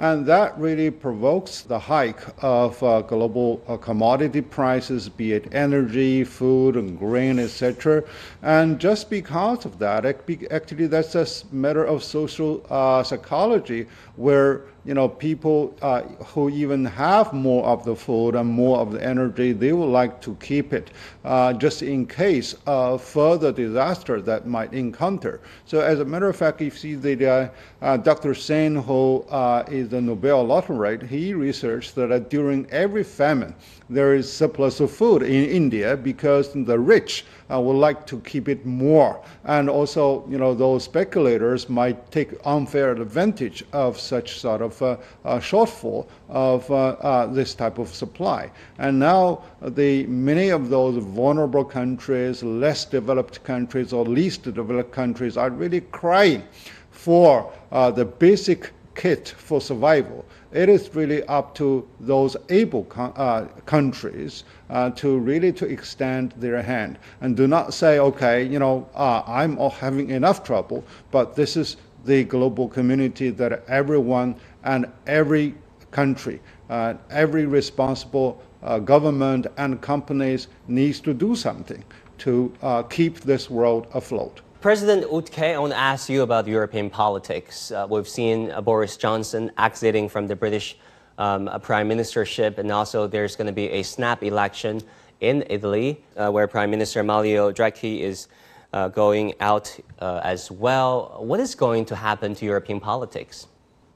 And 0.00 0.24
that 0.26 0.56
really 0.56 0.92
provokes 0.92 1.62
the 1.62 1.78
hike 1.78 2.20
of 2.40 2.80
uh, 2.84 3.00
global 3.02 3.60
uh, 3.66 3.76
commodity 3.76 4.42
prices, 4.42 5.08
be 5.08 5.32
it 5.32 5.52
energy, 5.52 6.22
food, 6.22 6.76
and 6.76 6.96
grain, 6.96 7.40
etc. 7.40 8.04
And 8.42 8.78
just 8.78 9.10
because 9.10 9.64
of 9.64 9.80
that, 9.80 10.06
actually, 10.06 10.86
that's 10.86 11.16
a 11.16 11.26
matter 11.52 11.84
of 11.84 12.04
social 12.04 12.64
uh, 12.70 13.02
psychology 13.02 13.88
where 14.14 14.62
you 14.88 14.94
know, 14.94 15.06
people 15.06 15.76
uh, 15.82 16.00
who 16.32 16.48
even 16.48 16.82
have 16.82 17.34
more 17.34 17.62
of 17.66 17.84
the 17.84 17.94
food 17.94 18.34
and 18.34 18.48
more 18.48 18.78
of 18.78 18.90
the 18.90 19.04
energy, 19.04 19.52
they 19.52 19.74
would 19.74 19.90
like 19.90 20.18
to 20.22 20.34
keep 20.36 20.72
it 20.72 20.90
uh, 21.26 21.52
just 21.52 21.82
in 21.82 22.06
case 22.06 22.54
of 22.66 23.02
further 23.02 23.52
disaster 23.52 24.22
that 24.22 24.46
might 24.46 24.72
encounter. 24.72 25.42
So 25.66 25.80
as 25.80 26.00
a 26.00 26.06
matter 26.06 26.30
of 26.30 26.36
fact, 26.36 26.62
you 26.62 26.70
see 26.70 26.94
the 26.94 27.52
uh, 27.82 27.96
Dr. 27.98 28.34
Sen, 28.34 28.76
who 28.76 29.26
uh, 29.28 29.62
the 29.90 30.00
Nobel 30.00 30.44
laureate, 30.44 31.02
he 31.02 31.34
researched 31.34 31.94
that 31.94 32.30
during 32.30 32.70
every 32.70 33.04
famine, 33.04 33.54
there 33.90 34.14
is 34.14 34.30
surplus 34.30 34.80
of 34.80 34.90
food 34.90 35.22
in 35.22 35.44
India 35.44 35.96
because 35.96 36.52
the 36.52 36.78
rich 36.78 37.24
uh, 37.50 37.60
would 37.60 37.76
like 37.76 38.06
to 38.06 38.20
keep 38.20 38.48
it 38.48 38.66
more. 38.66 39.22
And 39.44 39.70
also, 39.70 40.26
you 40.28 40.38
know, 40.38 40.54
those 40.54 40.84
speculators 40.84 41.68
might 41.68 42.10
take 42.10 42.34
unfair 42.44 42.92
advantage 42.92 43.64
of 43.72 43.98
such 43.98 44.38
sort 44.38 44.62
of 44.62 44.80
uh, 44.82 44.96
uh, 45.24 45.38
shortfall 45.38 46.06
of 46.28 46.70
uh, 46.70 46.74
uh, 46.74 47.26
this 47.26 47.54
type 47.54 47.78
of 47.78 47.88
supply. 47.94 48.50
And 48.78 48.98
now 48.98 49.42
the 49.62 50.06
many 50.06 50.50
of 50.50 50.68
those 50.68 51.02
vulnerable 51.02 51.64
countries, 51.64 52.42
less 52.42 52.84
developed 52.84 53.42
countries, 53.44 53.92
or 53.92 54.04
least 54.04 54.42
developed 54.42 54.92
countries 54.92 55.36
are 55.36 55.50
really 55.50 55.80
crying 55.80 56.42
for 56.90 57.52
uh, 57.70 57.90
the 57.90 58.04
basic 58.04 58.72
kit 58.98 59.28
for 59.28 59.60
survival. 59.60 60.24
It 60.52 60.68
is 60.68 60.94
really 60.94 61.22
up 61.24 61.54
to 61.54 61.88
those 62.00 62.36
able 62.50 62.86
uh, 62.96 63.44
countries 63.64 64.44
uh, 64.68 64.90
to 64.90 65.18
really 65.18 65.52
to 65.52 65.66
extend 65.66 66.32
their 66.32 66.60
hand 66.60 66.98
and 67.20 67.36
do 67.36 67.46
not 67.46 67.72
say, 67.72 68.00
okay, 68.00 68.42
you 68.42 68.58
know, 68.58 68.88
uh, 68.94 69.22
I'm 69.26 69.56
having 69.56 70.10
enough 70.10 70.42
trouble, 70.42 70.84
but 71.12 71.36
this 71.36 71.56
is 71.56 71.76
the 72.04 72.24
global 72.24 72.68
community 72.68 73.30
that 73.30 73.64
everyone 73.68 74.34
and 74.64 74.86
every 75.06 75.54
country, 75.92 76.40
uh, 76.68 76.94
every 77.10 77.46
responsible 77.46 78.42
uh, 78.62 78.80
government 78.80 79.46
and 79.58 79.80
companies 79.80 80.48
needs 80.66 81.00
to 81.00 81.14
do 81.14 81.36
something 81.36 81.84
to 82.18 82.52
uh, 82.62 82.82
keep 82.82 83.20
this 83.20 83.48
world 83.48 83.86
afloat. 83.94 84.40
President 84.60 85.04
Wuttke, 85.04 85.54
I 85.54 85.58
want 85.60 85.72
to 85.72 85.78
ask 85.78 86.08
you 86.08 86.22
about 86.22 86.48
European 86.48 86.90
politics. 86.90 87.70
Uh, 87.70 87.86
we've 87.88 88.08
seen 88.08 88.50
uh, 88.50 88.60
Boris 88.60 88.96
Johnson 88.96 89.52
exiting 89.56 90.08
from 90.08 90.26
the 90.26 90.34
British 90.34 90.76
um, 91.16 91.46
uh, 91.46 91.60
prime 91.60 91.88
ministership, 91.88 92.58
and 92.58 92.72
also 92.72 93.06
there's 93.06 93.36
going 93.36 93.46
to 93.46 93.52
be 93.52 93.68
a 93.68 93.84
snap 93.84 94.24
election 94.24 94.80
in 95.20 95.44
Italy, 95.48 96.02
uh, 96.16 96.32
where 96.32 96.48
Prime 96.48 96.72
Minister 96.72 97.04
Mario 97.04 97.52
Draghi 97.52 98.00
is 98.00 98.26
uh, 98.72 98.88
going 98.88 99.32
out 99.38 99.78
uh, 100.00 100.22
as 100.24 100.50
well. 100.50 101.18
What 101.20 101.38
is 101.38 101.54
going 101.54 101.84
to 101.84 101.94
happen 101.94 102.34
to 102.34 102.44
European 102.44 102.80
politics? 102.80 103.46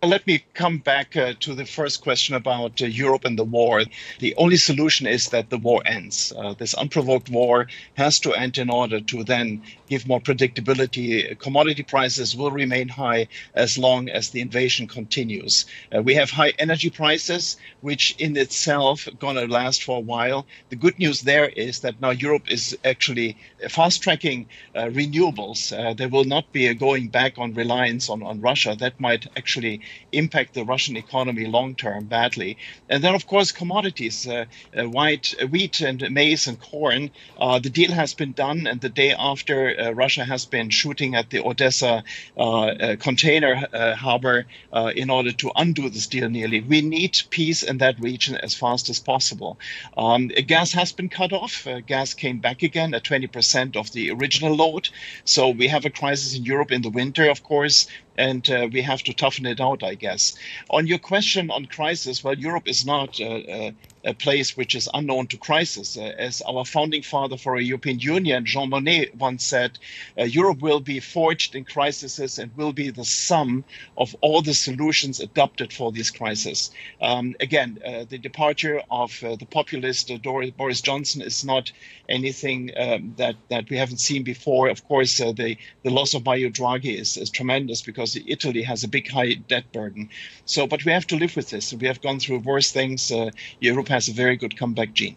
Let 0.04 0.26
me 0.26 0.42
come 0.54 0.78
back 0.78 1.16
uh, 1.16 1.34
to 1.38 1.54
the 1.54 1.64
first 1.64 2.02
question 2.02 2.34
about 2.34 2.82
uh, 2.82 2.86
Europe 2.86 3.24
and 3.24 3.38
the 3.38 3.44
war. 3.44 3.84
The 4.18 4.34
only 4.34 4.56
solution 4.56 5.06
is 5.06 5.28
that 5.28 5.48
the 5.48 5.58
war 5.58 5.80
ends. 5.86 6.32
Uh, 6.36 6.54
this 6.54 6.74
unprovoked 6.74 7.30
war 7.30 7.68
has 7.96 8.18
to 8.20 8.34
end 8.34 8.58
in 8.58 8.68
order 8.68 9.00
to 9.00 9.22
then 9.22 9.62
give 9.88 10.08
more 10.08 10.20
predictability. 10.20 11.38
Commodity 11.38 11.84
prices 11.84 12.34
will 12.34 12.50
remain 12.50 12.88
high 12.88 13.28
as 13.54 13.78
long 13.78 14.08
as 14.08 14.30
the 14.30 14.40
invasion 14.40 14.88
continues. 14.88 15.66
Uh, 15.94 16.02
we 16.02 16.14
have 16.14 16.30
high 16.30 16.52
energy 16.58 16.90
prices, 16.90 17.56
which 17.80 18.16
in 18.18 18.36
itself 18.36 19.06
going 19.20 19.36
to 19.36 19.46
last 19.46 19.84
for 19.84 19.98
a 19.98 20.00
while. 20.14 20.46
The 20.70 20.76
good 20.84 20.98
news 20.98 21.20
there 21.20 21.48
is 21.50 21.78
that 21.80 22.00
now 22.00 22.10
Europe 22.10 22.50
is 22.50 22.76
actually 22.84 23.36
fast 23.68 24.02
tracking 24.02 24.46
uh, 24.74 24.86
renewables. 24.86 25.72
Uh, 25.72 25.94
there 25.94 26.08
will 26.08 26.24
not 26.24 26.50
be 26.50 26.66
a 26.66 26.74
going 26.74 27.06
back 27.06 27.38
on 27.38 27.54
reliance 27.54 28.10
on, 28.10 28.24
on 28.24 28.40
Russia. 28.40 28.74
That 28.76 28.98
might 28.98 29.28
actually 29.36 29.80
impact 30.12 30.54
the 30.54 30.64
Russian 30.64 30.96
economy 30.96 31.46
long 31.46 31.74
term 31.74 32.04
badly. 32.04 32.56
And 32.88 33.02
then, 33.02 33.14
of 33.14 33.26
course, 33.26 33.52
commodities, 33.52 34.26
uh, 34.26 34.44
uh, 34.76 34.88
white 34.88 35.34
uh, 35.40 35.46
wheat 35.46 35.80
and 35.80 36.10
maize 36.10 36.46
and 36.46 36.60
corn. 36.60 37.10
Uh, 37.38 37.58
the 37.58 37.70
deal 37.70 37.92
has 37.92 38.14
been 38.14 38.32
done, 38.32 38.66
and 38.66 38.80
the 38.80 38.88
day 38.88 39.12
after, 39.12 39.78
uh, 39.78 39.90
Russia 39.90 40.24
has 40.24 40.46
been 40.46 40.70
shooting 40.70 41.14
at 41.14 41.30
the 41.30 41.44
Odessa 41.44 42.04
uh, 42.36 42.96
container 42.98 43.66
harbor 43.96 44.46
in 44.94 45.10
order 45.10 45.32
to 45.32 45.50
undo 45.56 45.88
this 45.88 46.06
deal. 46.06 46.28
Nearly, 46.28 46.60
we 46.60 46.80
need 46.80 47.18
peace 47.30 47.62
in 47.62 47.78
that 47.78 48.00
region 48.00 48.36
as 48.36 48.54
fast 48.54 48.88
as 48.88 48.98
possible. 48.98 49.58
Um, 49.96 50.28
gas 50.28 50.72
has 50.72 50.92
been 50.92 51.08
cut 51.08 51.32
off. 51.32 51.66
gas 51.86 52.14
came 52.14 52.38
back 52.38 52.62
again 52.62 52.94
at 52.94 53.04
20% 53.04 53.76
of 53.76 53.92
the 53.92 54.10
original 54.10 54.54
load. 54.54 54.88
So 55.24 55.50
we 55.50 55.68
have 55.68 55.84
a 55.84 55.90
crisis 55.90 56.36
in 56.36 56.44
Europe 56.44 56.72
in 56.72 56.82
the 56.82 56.90
winter, 56.90 57.28
of 57.30 57.42
course 57.42 57.86
and 58.16 58.48
uh, 58.50 58.68
we 58.72 58.82
have 58.82 59.02
to 59.04 59.12
toughen 59.12 59.46
it 59.46 59.60
out, 59.60 59.82
I 59.82 59.94
guess. 59.94 60.34
On 60.70 60.86
your 60.86 60.98
question 60.98 61.50
on 61.50 61.66
crisis, 61.66 62.22
well, 62.22 62.34
Europe 62.34 62.68
is 62.68 62.84
not 62.84 63.20
uh, 63.20 63.24
uh, 63.24 63.70
a 64.04 64.14
place 64.14 64.56
which 64.56 64.74
is 64.74 64.88
unknown 64.92 65.26
to 65.28 65.36
crisis. 65.36 65.96
Uh, 65.96 66.02
as 66.18 66.42
our 66.42 66.64
founding 66.64 67.02
father 67.02 67.36
for 67.36 67.56
a 67.56 67.62
European 67.62 67.98
Union, 68.00 68.44
Jean 68.44 68.70
Monnet, 68.70 69.14
once 69.14 69.44
said, 69.44 69.78
uh, 70.18 70.24
Europe 70.24 70.60
will 70.60 70.80
be 70.80 71.00
forged 71.00 71.54
in 71.54 71.64
crises 71.64 72.38
and 72.38 72.56
will 72.56 72.72
be 72.72 72.90
the 72.90 73.04
sum 73.04 73.64
of 73.96 74.14
all 74.20 74.42
the 74.42 74.54
solutions 74.54 75.20
adopted 75.20 75.72
for 75.72 75.92
these 75.92 76.10
crises. 76.10 76.70
Um, 77.00 77.34
again, 77.40 77.78
uh, 77.84 78.04
the 78.08 78.18
departure 78.18 78.82
of 78.90 79.22
uh, 79.22 79.36
the 79.36 79.46
populist 79.46 80.10
uh, 80.10 80.18
Boris 80.56 80.80
Johnson 80.80 81.22
is 81.22 81.44
not 81.44 81.72
anything 82.08 82.70
um, 82.76 83.14
that, 83.16 83.36
that 83.48 83.70
we 83.70 83.76
haven't 83.76 83.98
seen 83.98 84.22
before. 84.24 84.68
Of 84.68 84.86
course, 84.86 85.20
uh, 85.20 85.32
the, 85.32 85.56
the 85.84 85.90
loss 85.90 86.14
of 86.14 86.24
Mario 86.24 86.48
Draghi 86.48 86.98
is, 86.98 87.16
is 87.16 87.30
tremendous 87.30 87.82
because 87.82 88.16
Italy 88.26 88.62
has 88.62 88.82
a 88.82 88.88
big 88.88 89.10
high 89.10 89.34
debt 89.34 89.72
burden. 89.72 90.10
So, 90.44 90.66
but 90.66 90.84
we 90.84 90.92
have 90.92 91.06
to 91.08 91.16
live 91.16 91.36
with 91.36 91.50
this. 91.50 91.72
We 91.72 91.86
have 91.86 92.02
gone 92.02 92.18
through 92.18 92.40
worse 92.40 92.72
things. 92.72 93.12
Europe 93.60 93.88
has 93.92 94.08
a 94.08 94.12
very 94.12 94.36
good 94.36 94.56
comeback 94.56 94.94
gene. 94.94 95.16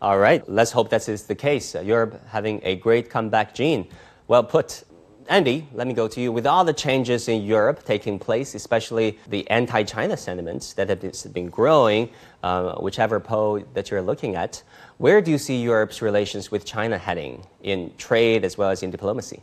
All 0.00 0.18
right, 0.18 0.42
let's 0.48 0.72
hope 0.72 0.88
that 0.90 1.08
is 1.08 1.24
the 1.24 1.34
case. 1.34 1.74
Uh, 1.74 1.80
Europe 1.80 2.20
having 2.28 2.60
a 2.62 2.74
great 2.76 3.10
comeback 3.10 3.54
gene. 3.54 3.86
Well 4.26 4.42
put. 4.42 4.84
Andy, 5.28 5.66
let 5.72 5.86
me 5.86 5.92
go 5.92 6.06
to 6.08 6.20
you. 6.20 6.30
With 6.32 6.46
all 6.46 6.64
the 6.64 6.72
changes 6.72 7.28
in 7.28 7.42
Europe 7.42 7.84
taking 7.84 8.18
place, 8.18 8.54
especially 8.54 9.18
the 9.28 9.48
anti 9.50 9.82
China 9.82 10.16
sentiments 10.16 10.72
that 10.74 10.88
have 10.88 11.34
been 11.34 11.50
growing, 11.50 12.08
uh, 12.42 12.76
whichever 12.76 13.20
poll 13.20 13.62
that 13.74 13.90
you're 13.90 14.02
looking 14.02 14.34
at, 14.36 14.62
where 14.98 15.20
do 15.20 15.30
you 15.30 15.38
see 15.38 15.60
Europe's 15.60 16.00
relations 16.00 16.50
with 16.50 16.64
China 16.64 16.96
heading 16.96 17.44
in 17.62 17.92
trade 17.98 18.44
as 18.44 18.56
well 18.56 18.70
as 18.70 18.82
in 18.82 18.90
diplomacy? 18.90 19.42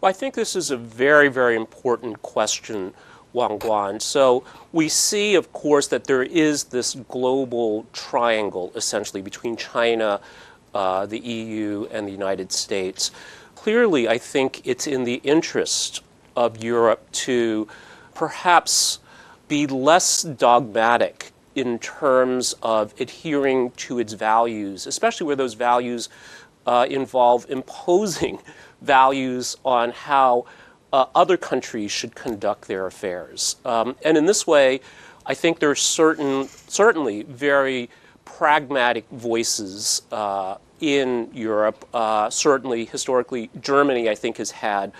Well, 0.00 0.10
I 0.10 0.12
think 0.12 0.34
this 0.34 0.56
is 0.56 0.70
a 0.70 0.76
very, 0.76 1.28
very 1.28 1.56
important 1.56 2.22
question 2.22 2.94
Wang 3.32 3.58
Guan. 3.58 4.00
So 4.00 4.44
we 4.72 4.88
see, 4.88 5.34
of 5.34 5.52
course, 5.52 5.86
that 5.88 6.04
there 6.04 6.22
is 6.22 6.64
this 6.64 6.94
global 7.08 7.86
triangle 7.92 8.72
essentially 8.74 9.22
between 9.22 9.56
China, 9.56 10.20
uh, 10.74 11.06
the 11.06 11.18
EU, 11.18 11.86
and 11.90 12.06
the 12.06 12.12
United 12.12 12.52
States. 12.52 13.10
Clearly, 13.54 14.08
I 14.08 14.18
think 14.18 14.62
it's 14.64 14.86
in 14.86 15.04
the 15.04 15.20
interest 15.24 16.02
of 16.36 16.62
Europe 16.62 17.10
to 17.10 17.68
perhaps 18.14 19.00
be 19.48 19.66
less 19.66 20.22
dogmatic 20.22 21.32
in 21.54 21.78
terms 21.78 22.54
of 22.62 22.94
adhering 23.00 23.70
to 23.72 23.98
its 23.98 24.12
values, 24.12 24.86
especially 24.86 25.26
where 25.26 25.36
those 25.36 25.54
values 25.54 26.08
uh, 26.66 26.86
involve 26.88 27.46
imposing 27.48 28.38
values 28.80 29.56
on 29.64 29.90
how 29.90 30.44
uh, 30.92 31.06
other 31.14 31.36
countries 31.36 31.90
should 31.90 32.14
conduct 32.14 32.68
their 32.68 32.86
affairs. 32.86 33.56
Um, 33.64 33.96
and 34.04 34.16
in 34.16 34.26
this 34.26 34.46
way, 34.46 34.80
I 35.26 35.34
think 35.34 35.58
there 35.58 35.70
are 35.70 35.74
certain, 35.74 36.48
certainly 36.68 37.22
very 37.24 37.90
pragmatic 38.24 39.08
voices 39.10 40.02
uh, 40.10 40.56
in 40.80 41.30
Europe. 41.32 41.86
Uh, 41.92 42.30
certainly, 42.30 42.84
historically, 42.86 43.50
Germany, 43.60 44.08
I 44.08 44.14
think, 44.14 44.38
has 44.38 44.50
had 44.50 44.92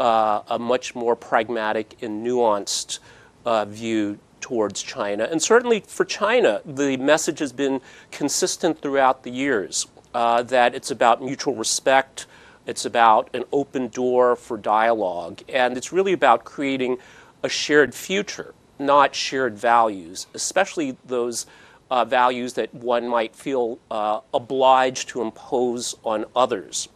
uh, 0.00 0.42
a 0.48 0.58
much 0.58 0.94
more 0.94 1.14
pragmatic 1.14 1.96
and 2.02 2.26
nuanced 2.26 2.98
uh, 3.44 3.64
view 3.64 4.18
towards 4.40 4.82
China. 4.82 5.28
And 5.30 5.42
certainly 5.42 5.80
for 5.80 6.04
China, 6.04 6.60
the 6.64 6.96
message 6.96 7.40
has 7.40 7.52
been 7.52 7.80
consistent 8.10 8.80
throughout 8.80 9.22
the 9.22 9.30
years 9.30 9.86
uh, 10.14 10.42
that 10.44 10.74
it's 10.74 10.90
about 10.90 11.22
mutual 11.22 11.54
respect 11.54 12.26
it's 12.68 12.84
about 12.84 13.34
an 13.34 13.44
open 13.50 13.88
door 13.88 14.36
for 14.36 14.58
dialogue. 14.58 15.40
And 15.48 15.76
it's 15.76 15.90
really 15.90 16.12
about 16.12 16.44
creating 16.44 16.98
a 17.42 17.48
shared 17.48 17.94
future, 17.94 18.54
not 18.78 19.14
shared 19.14 19.56
values, 19.56 20.26
especially 20.34 20.98
those 21.06 21.46
uh, 21.90 22.04
values 22.04 22.52
that 22.52 22.72
one 22.74 23.08
might 23.08 23.34
feel 23.34 23.78
uh, 23.90 24.20
obliged 24.34 25.08
to 25.08 25.22
impose 25.22 25.96
on 26.04 26.26
others. 26.36 26.90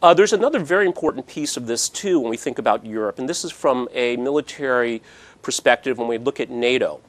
Uh, 0.00 0.14
there's 0.14 0.32
another 0.32 0.60
very 0.60 0.86
important 0.86 1.26
piece 1.26 1.56
of 1.56 1.66
this, 1.66 1.88
too, 1.88 2.20
when 2.20 2.30
we 2.30 2.36
think 2.36 2.58
about 2.58 2.86
Europe, 2.86 3.18
and 3.18 3.28
this 3.28 3.44
is 3.44 3.50
from 3.50 3.88
a 3.92 4.16
military 4.16 5.02
perspective 5.42 5.98
when 5.98 6.08
we 6.08 6.16
look 6.18 6.38
at 6.40 6.48
NATO. 6.48 7.00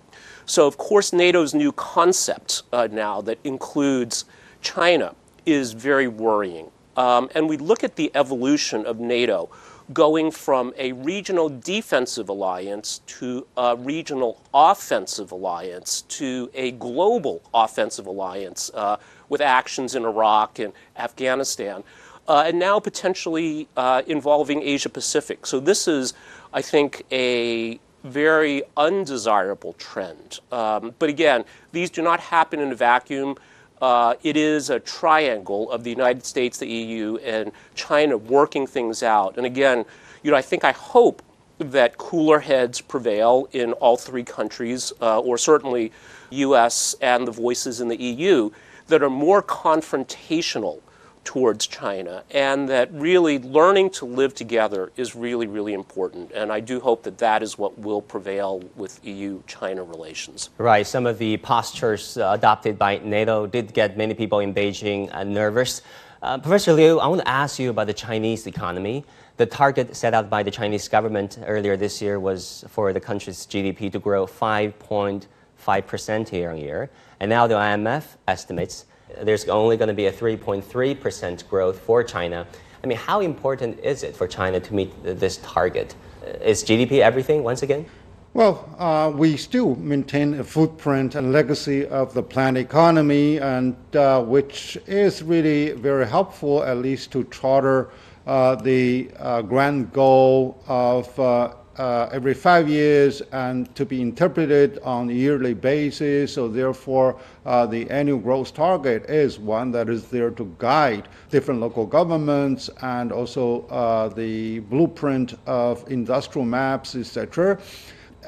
So, 0.45 0.65
of 0.67 0.77
course, 0.77 1.13
NATO's 1.13 1.53
new 1.53 1.71
concept 1.71 2.63
uh, 2.73 2.87
now 2.91 3.21
that 3.21 3.37
includes 3.43 4.25
China 4.61 5.15
is 5.45 5.73
very 5.73 6.07
worrying. 6.07 6.71
Um, 6.97 7.29
and 7.33 7.47
we 7.47 7.57
look 7.57 7.83
at 7.83 7.95
the 7.95 8.11
evolution 8.15 8.85
of 8.85 8.99
NATO 8.99 9.49
going 9.93 10.31
from 10.31 10.73
a 10.77 10.91
regional 10.93 11.49
defensive 11.49 12.29
alliance 12.29 13.01
to 13.05 13.45
a 13.57 13.75
regional 13.75 14.41
offensive 14.53 15.31
alliance 15.31 16.03
to 16.03 16.49
a 16.53 16.71
global 16.71 17.41
offensive 17.53 18.05
alliance 18.05 18.71
uh, 18.73 18.97
with 19.29 19.41
actions 19.41 19.95
in 19.95 20.05
Iraq 20.05 20.59
and 20.59 20.73
Afghanistan, 20.97 21.83
uh, 22.27 22.43
and 22.45 22.59
now 22.59 22.79
potentially 22.79 23.67
uh, 23.75 24.01
involving 24.07 24.61
Asia 24.61 24.89
Pacific. 24.89 25.45
So 25.45 25.59
this 25.59 25.87
is, 25.87 26.13
I 26.53 26.61
think, 26.61 27.03
a 27.11 27.79
very 28.03 28.63
undesirable 28.77 29.73
trend. 29.73 30.39
Um, 30.51 30.95
but 30.99 31.09
again, 31.09 31.45
these 31.71 31.89
do 31.89 32.01
not 32.01 32.19
happen 32.19 32.59
in 32.59 32.71
a 32.71 32.75
vacuum. 32.75 33.35
Uh, 33.81 34.13
it 34.21 34.37
is 34.37 34.69
a 34.69 34.79
triangle 34.79 35.71
of 35.71 35.83
the 35.83 35.89
United 35.89 36.23
States, 36.25 36.59
the 36.59 36.67
EU, 36.67 37.17
and 37.17 37.51
China 37.73 38.15
working 38.15 38.67
things 38.67 39.01
out. 39.01 39.37
And 39.37 39.45
again, 39.45 39.85
you 40.21 40.29
know, 40.29 40.37
I 40.37 40.41
think 40.41 40.63
I 40.63 40.71
hope 40.71 41.23
that 41.57 41.97
cooler 41.97 42.39
heads 42.39 42.79
prevail 42.81 43.47
in 43.51 43.73
all 43.73 43.97
three 43.97 44.23
countries, 44.23 44.93
uh, 45.01 45.19
or 45.19 45.37
certainly 45.37 45.91
U.S. 46.29 46.95
and 47.01 47.27
the 47.27 47.31
voices 47.31 47.81
in 47.81 47.87
the 47.87 47.99
EU 47.99 48.51
that 48.87 49.01
are 49.01 49.09
more 49.09 49.41
confrontational 49.41 50.81
towards 51.23 51.67
China, 51.67 52.23
and 52.31 52.67
that 52.69 52.91
really 52.93 53.39
learning 53.39 53.89
to 53.91 54.05
live 54.05 54.33
together 54.33 54.91
is 54.97 55.15
really, 55.15 55.47
really 55.47 55.73
important. 55.73 56.31
And 56.31 56.51
I 56.51 56.59
do 56.59 56.79
hope 56.79 57.03
that 57.03 57.17
that 57.19 57.43
is 57.43 57.57
what 57.57 57.77
will 57.77 58.01
prevail 58.01 58.63
with 58.75 58.99
EU 59.05 59.41
China 59.47 59.83
relations. 59.83 60.49
Right. 60.57 60.85
Some 60.85 61.05
of 61.05 61.17
the 61.17 61.37
postures 61.37 62.17
uh, 62.17 62.31
adopted 62.33 62.79
by 62.79 62.99
NATO 63.03 63.45
did 63.45 63.73
get 63.73 63.97
many 63.97 64.13
people 64.13 64.39
in 64.39 64.53
Beijing 64.53 65.13
uh, 65.13 65.23
nervous. 65.23 65.81
Uh, 66.21 66.37
Professor 66.37 66.73
Liu, 66.73 66.99
I 66.99 67.07
want 67.07 67.21
to 67.21 67.27
ask 67.27 67.59
you 67.59 67.69
about 67.69 67.87
the 67.87 67.93
Chinese 67.93 68.45
economy. 68.45 69.03
The 69.37 69.45
target 69.45 69.95
set 69.95 70.13
out 70.13 70.29
by 70.29 70.43
the 70.43 70.51
Chinese 70.51 70.87
government 70.87 71.39
earlier 71.45 71.75
this 71.75 72.01
year 72.01 72.19
was 72.19 72.63
for 72.67 72.93
the 72.93 72.99
country's 72.99 73.47
GDP 73.47 73.91
to 73.91 73.99
grow 73.99 74.27
5.5% 74.27 76.31
year 76.31 76.51
on 76.51 76.57
year. 76.57 76.89
And 77.19 77.29
now 77.29 77.47
the 77.47 77.55
IMF 77.55 78.03
estimates 78.27 78.85
there's 79.23 79.47
only 79.49 79.77
going 79.77 79.87
to 79.87 79.93
be 79.93 80.07
a 80.07 80.11
3.3% 80.11 81.47
growth 81.47 81.79
for 81.79 82.03
China. 82.03 82.47
I 82.83 82.87
mean, 82.87 82.97
how 82.97 83.21
important 83.21 83.79
is 83.79 84.03
it 84.03 84.15
for 84.15 84.27
China 84.27 84.59
to 84.59 84.73
meet 84.73 84.91
this 85.03 85.37
target? 85.37 85.95
Is 86.41 86.63
GDP 86.63 86.99
everything 86.99 87.43
once 87.43 87.61
again? 87.63 87.85
Well, 88.33 88.73
uh, 88.79 89.11
we 89.13 89.35
still 89.35 89.75
maintain 89.75 90.35
a 90.35 90.43
footprint 90.43 91.15
and 91.15 91.33
legacy 91.33 91.85
of 91.85 92.13
the 92.13 92.23
planned 92.23 92.57
economy, 92.57 93.39
and 93.39 93.75
uh, 93.93 94.23
which 94.23 94.77
is 94.87 95.21
really 95.21 95.71
very 95.73 96.07
helpful, 96.07 96.63
at 96.63 96.77
least 96.77 97.11
to 97.11 97.25
charter 97.25 97.89
uh, 98.25 98.55
the 98.55 99.11
uh, 99.19 99.41
grand 99.41 99.91
goal 99.91 100.63
of 100.67 101.60
uh, 101.77 102.09
every 102.11 102.33
five 102.33 102.67
years 102.67 103.21
and 103.31 103.73
to 103.75 103.85
be 103.85 104.01
interpreted 104.01 104.79
on 104.83 105.09
a 105.09 105.13
yearly 105.13 105.53
basis. 105.53 106.33
So 106.33 106.47
therefore, 106.47 107.19
uh, 107.45 107.65
the 107.65 107.89
annual 107.89 108.19
growth 108.19 108.53
target 108.53 109.09
is 109.09 109.39
one 109.39 109.71
that 109.71 109.89
is 109.89 110.07
there 110.09 110.31
to 110.31 110.55
guide 110.57 111.07
different 111.29 111.61
local 111.61 111.85
governments 111.85 112.69
and 112.81 113.11
also 113.11 113.65
uh, 113.67 114.09
the 114.09 114.59
blueprint 114.59 115.35
of 115.45 115.89
industrial 115.89 116.45
maps, 116.45 116.95
etc. 116.95 117.59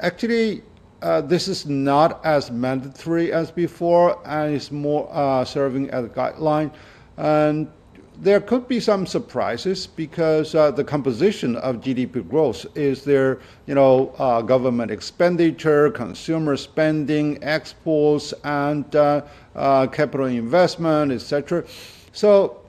Actually, 0.00 0.62
uh, 1.02 1.20
this 1.20 1.48
is 1.48 1.66
not 1.66 2.24
as 2.24 2.50
mandatory 2.50 3.30
as 3.30 3.50
before 3.50 4.18
and 4.26 4.54
it's 4.54 4.72
more 4.72 5.08
uh, 5.12 5.44
serving 5.44 5.90
as 5.90 6.06
a 6.06 6.08
guideline. 6.08 6.72
And 7.18 7.68
there 8.20 8.40
could 8.40 8.68
be 8.68 8.80
some 8.80 9.06
surprises 9.06 9.86
because 9.86 10.54
uh, 10.54 10.70
the 10.70 10.84
composition 10.84 11.56
of 11.56 11.76
GDP 11.76 12.26
growth 12.28 12.66
is 12.76 13.04
there, 13.04 13.40
you 13.66 13.74
know, 13.74 14.14
uh, 14.18 14.40
government 14.40 14.90
expenditure, 14.90 15.90
consumer 15.90 16.56
spending, 16.56 17.42
exports, 17.42 18.32
and 18.44 18.94
uh, 18.96 19.22
uh 19.54 19.86
capital 19.86 20.26
investment, 20.26 21.12
etc. 21.12 21.64
So 22.12 22.60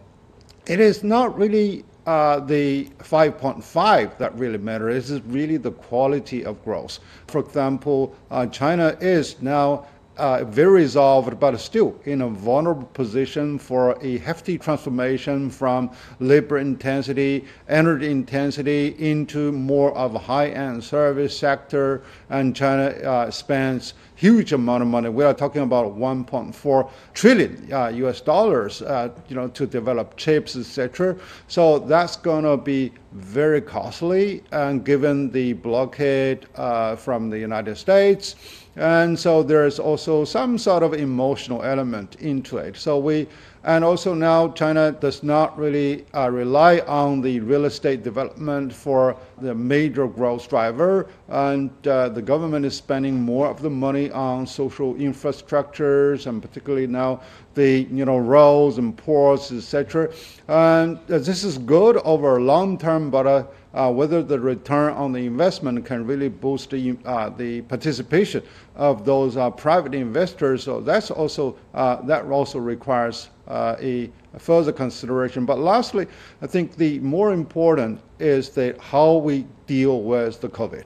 it 0.65 0.79
is 0.79 1.03
not 1.03 1.37
really 1.37 1.85
uh, 2.05 2.39
the 2.39 2.85
5.5 2.99 4.17
that 4.17 4.35
really 4.37 4.57
matters. 4.57 5.09
It 5.09 5.15
is 5.15 5.21
really 5.23 5.57
the 5.57 5.71
quality 5.71 6.45
of 6.45 6.63
growth. 6.63 6.99
For 7.27 7.39
example, 7.39 8.15
uh, 8.29 8.45
China 8.47 8.95
is 9.01 9.41
now 9.41 9.87
uh, 10.17 10.43
very 10.45 10.81
resolved, 10.81 11.39
but 11.39 11.57
still 11.57 11.95
in 12.05 12.21
a 12.21 12.29
vulnerable 12.29 12.87
position 12.93 13.57
for 13.59 13.97
a 14.01 14.17
hefty 14.19 14.57
transformation 14.57 15.49
from 15.49 15.91
labor 16.19 16.57
intensity, 16.57 17.45
energy 17.69 18.09
intensity 18.09 18.95
into 18.99 19.51
more 19.51 19.95
of 19.95 20.15
a 20.15 20.19
high-end 20.19 20.83
service 20.83 21.37
sector. 21.37 22.03
And 22.29 22.55
China 22.55 22.85
uh, 22.85 23.31
spends 23.31 23.93
huge 24.15 24.53
amount 24.53 24.81
of 24.81 24.87
money. 24.87 25.09
We 25.09 25.23
are 25.23 25.33
talking 25.33 25.61
about 25.61 25.97
1.4 25.97 26.89
trillion 27.13 27.71
uh, 27.71 27.87
U.S. 27.87 28.21
dollars, 28.21 28.81
uh, 28.81 29.09
you 29.27 29.35
know, 29.35 29.49
to 29.49 29.67
develop 29.67 30.15
chips, 30.15 30.55
etc. 30.55 31.17
So 31.47 31.79
that's 31.79 32.15
going 32.15 32.45
to 32.45 32.57
be 32.57 32.93
very 33.15 33.61
costly, 33.61 34.43
and 34.51 34.83
given 34.83 35.31
the 35.31 35.53
blockade 35.53 36.47
uh, 36.55 36.95
from 36.95 37.29
the 37.29 37.39
United 37.39 37.77
States. 37.77 38.35
And 38.75 39.17
so 39.17 39.41
there's 39.41 39.79
also 39.79 40.25
some 40.25 40.57
sort 40.57 40.83
of 40.83 40.93
emotional 40.93 41.63
element 41.63 42.15
into 42.15 42.57
it. 42.57 42.75
So 42.75 42.99
we, 42.99 43.25
and 43.63 43.85
also 43.85 44.13
now 44.13 44.49
China 44.49 44.91
does 44.91 45.23
not 45.23 45.57
really 45.57 46.05
uh, 46.13 46.29
rely 46.29 46.79
on 46.79 47.21
the 47.21 47.39
real 47.39 47.65
estate 47.65 48.03
development 48.03 48.73
for 48.73 49.15
the 49.39 49.55
major 49.55 50.07
growth 50.07 50.49
driver. 50.49 51.07
And 51.29 51.69
uh, 51.87 52.09
the 52.09 52.21
government 52.21 52.65
is 52.65 52.75
spending 52.75 53.21
more 53.21 53.47
of 53.47 53.61
the 53.61 53.69
money 53.69 54.11
on 54.11 54.45
social 54.45 54.93
infrastructures 54.95 56.27
and 56.27 56.41
particularly 56.41 56.87
now 56.87 57.21
the 57.55 57.87
you 57.91 58.05
know 58.05 58.17
roads 58.17 58.77
and 58.77 58.95
ports, 58.95 59.51
etc. 59.51 60.11
And 60.47 60.99
this 61.07 61.43
is 61.43 61.57
good 61.57 61.97
over 61.97 62.39
long 62.39 62.77
term, 62.77 63.09
but 63.09 63.25
uh, 63.25 63.43
uh, 63.75 63.91
whether 63.91 64.23
the 64.23 64.39
return 64.39 64.93
on 64.93 65.11
the 65.11 65.25
investment 65.25 65.85
can 65.85 66.05
really 66.07 66.29
boost 66.29 66.69
the, 66.69 66.97
uh, 67.05 67.29
the 67.29 67.61
participation 67.63 68.41
of 68.75 69.05
those 69.05 69.35
uh, 69.35 69.49
private 69.49 69.93
investors. 69.93 70.63
So 70.63 70.79
that's 70.79 71.11
also 71.11 71.57
uh, 71.73 72.01
that 72.03 72.25
also 72.25 72.59
requires 72.59 73.29
uh, 73.47 73.75
a 73.79 74.09
further 74.37 74.71
consideration. 74.71 75.45
But 75.45 75.59
lastly, 75.59 76.07
I 76.41 76.47
think 76.47 76.75
the 76.75 76.99
more 76.99 77.33
important 77.33 77.99
is 78.19 78.49
that 78.51 78.79
how 78.79 79.15
we 79.15 79.45
deal 79.67 80.01
with 80.01 80.39
the 80.41 80.49
COVID. 80.49 80.85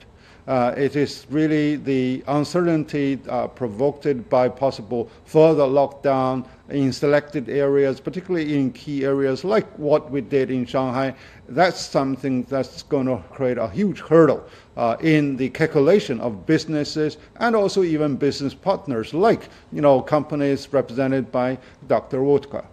Uh, 0.49 0.73
it 0.75 0.95
is 0.95 1.27
really 1.29 1.75
the 1.75 2.23
uncertainty 2.27 3.19
uh, 3.29 3.45
provoked 3.45 4.07
by 4.31 4.49
possible 4.49 5.07
further 5.25 5.61
lockdown 5.61 6.43
in 6.69 6.91
selected 6.91 7.47
areas, 7.49 7.99
particularly 7.99 8.55
in 8.55 8.71
key 8.71 9.05
areas 9.05 9.43
like 9.43 9.67
what 9.77 10.09
we 10.09 10.21
did 10.21 10.49
in 10.49 10.65
Shanghai. 10.65 11.13
That's 11.49 11.79
something 11.79 12.41
that's 12.49 12.81
going 12.81 13.05
to 13.05 13.23
create 13.29 13.59
a 13.59 13.69
huge 13.69 13.99
hurdle 13.99 14.43
uh, 14.75 14.97
in 15.01 15.37
the 15.37 15.49
calculation 15.49 16.19
of 16.19 16.47
businesses 16.47 17.17
and 17.35 17.55
also 17.55 17.83
even 17.83 18.15
business 18.15 18.55
partners, 18.55 19.13
like 19.13 19.49
you 19.71 19.81
know 19.81 20.01
companies 20.01 20.73
represented 20.73 21.31
by 21.31 21.59
Dr. 21.87 22.21
Wuttke. 22.21 22.65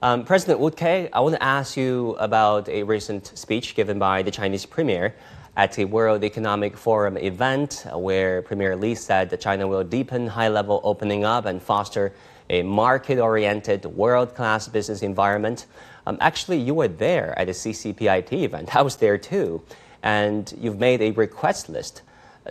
Um, 0.00 0.24
President 0.24 0.60
Wuttke, 0.60 1.10
I 1.12 1.20
want 1.20 1.34
to 1.34 1.42
ask 1.42 1.76
you 1.76 2.16
about 2.20 2.70
a 2.70 2.84
recent 2.84 3.36
speech 3.36 3.74
given 3.74 3.98
by 3.98 4.22
the 4.22 4.30
Chinese 4.30 4.64
premier 4.64 5.14
at 5.58 5.76
a 5.76 5.84
World 5.84 6.22
Economic 6.22 6.76
Forum 6.76 7.16
event 7.18 7.84
where 7.92 8.42
Premier 8.42 8.76
Li 8.76 8.94
said 8.94 9.28
that 9.30 9.40
China 9.40 9.66
will 9.66 9.82
deepen 9.82 10.28
high 10.28 10.46
level 10.46 10.80
opening 10.84 11.24
up 11.24 11.46
and 11.46 11.60
foster 11.60 12.12
a 12.48 12.62
market 12.62 13.18
oriented, 13.18 13.84
world 13.84 14.36
class 14.36 14.68
business 14.68 15.02
environment. 15.02 15.66
Um, 16.06 16.16
actually, 16.20 16.58
you 16.58 16.74
were 16.74 16.86
there 16.86 17.36
at 17.36 17.48
the 17.48 17.52
CCPIT 17.52 18.32
event. 18.44 18.76
I 18.76 18.82
was 18.82 18.94
there 18.96 19.18
too. 19.18 19.60
And 20.04 20.54
you've 20.56 20.78
made 20.78 21.02
a 21.02 21.10
request 21.10 21.68
list 21.68 22.02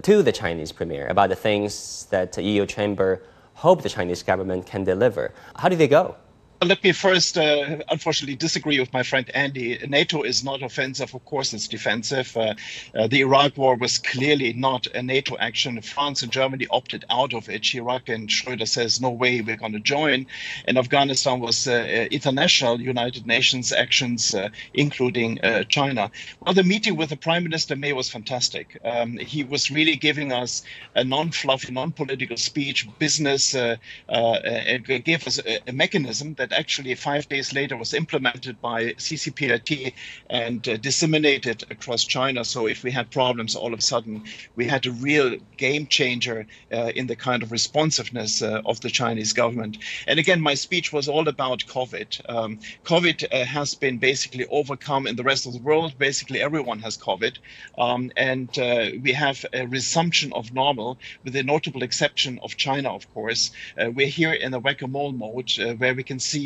to 0.03 0.21
the 0.21 0.33
Chinese 0.33 0.73
premier 0.73 1.07
about 1.07 1.29
the 1.29 1.35
things 1.37 2.07
that 2.09 2.33
the 2.33 2.43
EU 2.43 2.65
chamber 2.65 3.23
hope 3.53 3.83
the 3.83 3.89
Chinese 3.89 4.21
government 4.21 4.65
can 4.65 4.83
deliver. 4.83 5.31
How 5.55 5.69
did 5.69 5.79
they 5.79 5.87
go? 5.87 6.17
Let 6.63 6.83
me 6.83 6.91
first, 6.91 7.37
uh, 7.37 7.83
unfortunately, 7.87 8.35
disagree 8.35 8.79
with 8.79 8.91
my 8.91 9.03
friend 9.03 9.29
Andy. 9.35 9.77
NATO 9.87 10.23
is 10.23 10.43
not 10.43 10.63
offensive. 10.63 11.13
Of 11.13 11.23
course, 11.23 11.53
it's 11.53 11.67
defensive. 11.67 12.35
Uh, 12.35 12.55
uh, 12.95 13.05
the 13.05 13.21
Iraq 13.21 13.57
war 13.57 13.75
was 13.75 13.99
clearly 13.99 14.53
not 14.53 14.87
a 14.87 15.03
NATO 15.03 15.37
action. 15.37 15.79
France 15.83 16.23
and 16.23 16.31
Germany 16.31 16.65
opted 16.71 17.05
out 17.11 17.35
of 17.35 17.47
it. 17.47 17.61
Chirac 17.61 18.11
and 18.11 18.27
Schröder 18.27 18.67
says, 18.67 18.99
no 18.99 19.11
way, 19.11 19.39
we're 19.41 19.55
going 19.55 19.73
to 19.73 19.79
join. 19.79 20.25
And 20.65 20.79
Afghanistan 20.79 21.41
was 21.41 21.67
uh, 21.67 21.73
uh, 21.73 22.07
international 22.09 22.81
United 22.81 23.27
Nations 23.27 23.71
actions, 23.71 24.33
uh, 24.33 24.49
including 24.73 25.39
China. 25.69 26.09
Well, 26.41 26.55
the 26.55 26.63
meeting 26.63 26.95
with 26.95 27.09
the 27.09 27.17
Prime 27.17 27.43
Minister 27.43 27.75
May 27.75 27.93
was 27.93 28.09
fantastic. 28.09 28.79
Um, 28.83 29.17
he 29.17 29.43
was 29.43 29.69
really 29.69 29.95
giving 29.95 30.31
us 30.31 30.63
a 30.95 31.03
non-fluffy, 31.03 31.71
non-political 31.71 32.37
speech, 32.37 32.87
business, 32.97 33.53
and 33.53 33.77
gave 34.07 35.27
us 35.27 35.37
a, 35.37 35.59
a 35.69 35.71
mechanism 35.71 36.33
that 36.33 36.46
that 36.47 36.57
actually 36.57 36.95
five 36.95 37.27
days 37.29 37.53
later 37.53 37.75
was 37.75 37.93
implemented 37.93 38.59
by 38.61 38.85
CCPIT 38.93 39.93
and 40.29 40.67
uh, 40.67 40.77
disseminated 40.77 41.63
across 41.69 42.03
China. 42.03 42.45
So 42.45 42.67
if 42.67 42.83
we 42.83 42.91
had 42.91 43.11
problems, 43.11 43.55
all 43.55 43.73
of 43.73 43.79
a 43.79 43.81
sudden 43.81 44.23
we 44.55 44.65
had 44.65 44.85
a 44.85 44.91
real 44.91 45.37
game 45.57 45.87
changer 45.87 46.47
uh, 46.71 46.91
in 46.95 47.07
the 47.07 47.15
kind 47.15 47.43
of 47.43 47.51
responsiveness 47.51 48.41
uh, 48.41 48.61
of 48.65 48.79
the 48.81 48.89
Chinese 48.89 49.33
government. 49.33 49.77
And 50.07 50.19
again, 50.19 50.41
my 50.41 50.53
speech 50.53 50.93
was 50.93 51.07
all 51.07 51.27
about 51.27 51.65
COVID. 51.65 52.29
Um, 52.29 52.59
COVID 52.85 53.25
uh, 53.31 53.45
has 53.45 53.75
been 53.75 53.97
basically 53.97 54.45
overcome 54.47 55.07
in 55.07 55.15
the 55.15 55.23
rest 55.23 55.45
of 55.45 55.53
the 55.53 55.59
world. 55.59 55.97
Basically, 55.97 56.41
everyone 56.41 56.79
has 56.79 56.97
COVID. 56.97 57.37
Um, 57.77 58.11
and 58.15 58.49
uh, 58.57 58.85
we 59.01 59.11
have 59.13 59.45
a 59.53 59.65
resumption 59.67 60.31
of 60.33 60.53
normal, 60.53 60.97
with 61.23 61.33
the 61.33 61.43
notable 61.43 61.83
exception 61.83 62.39
of 62.41 62.55
China, 62.57 62.89
of 62.93 63.11
course. 63.13 63.51
Uh, 63.79 63.89
we're 63.91 64.07
here 64.07 64.33
in 64.33 64.53
a 64.53 64.59
whack-a-mole 64.59 65.11
mode 65.11 65.51
where 65.77 65.93
we 65.93 66.03
can 66.03 66.19
see 66.19 66.36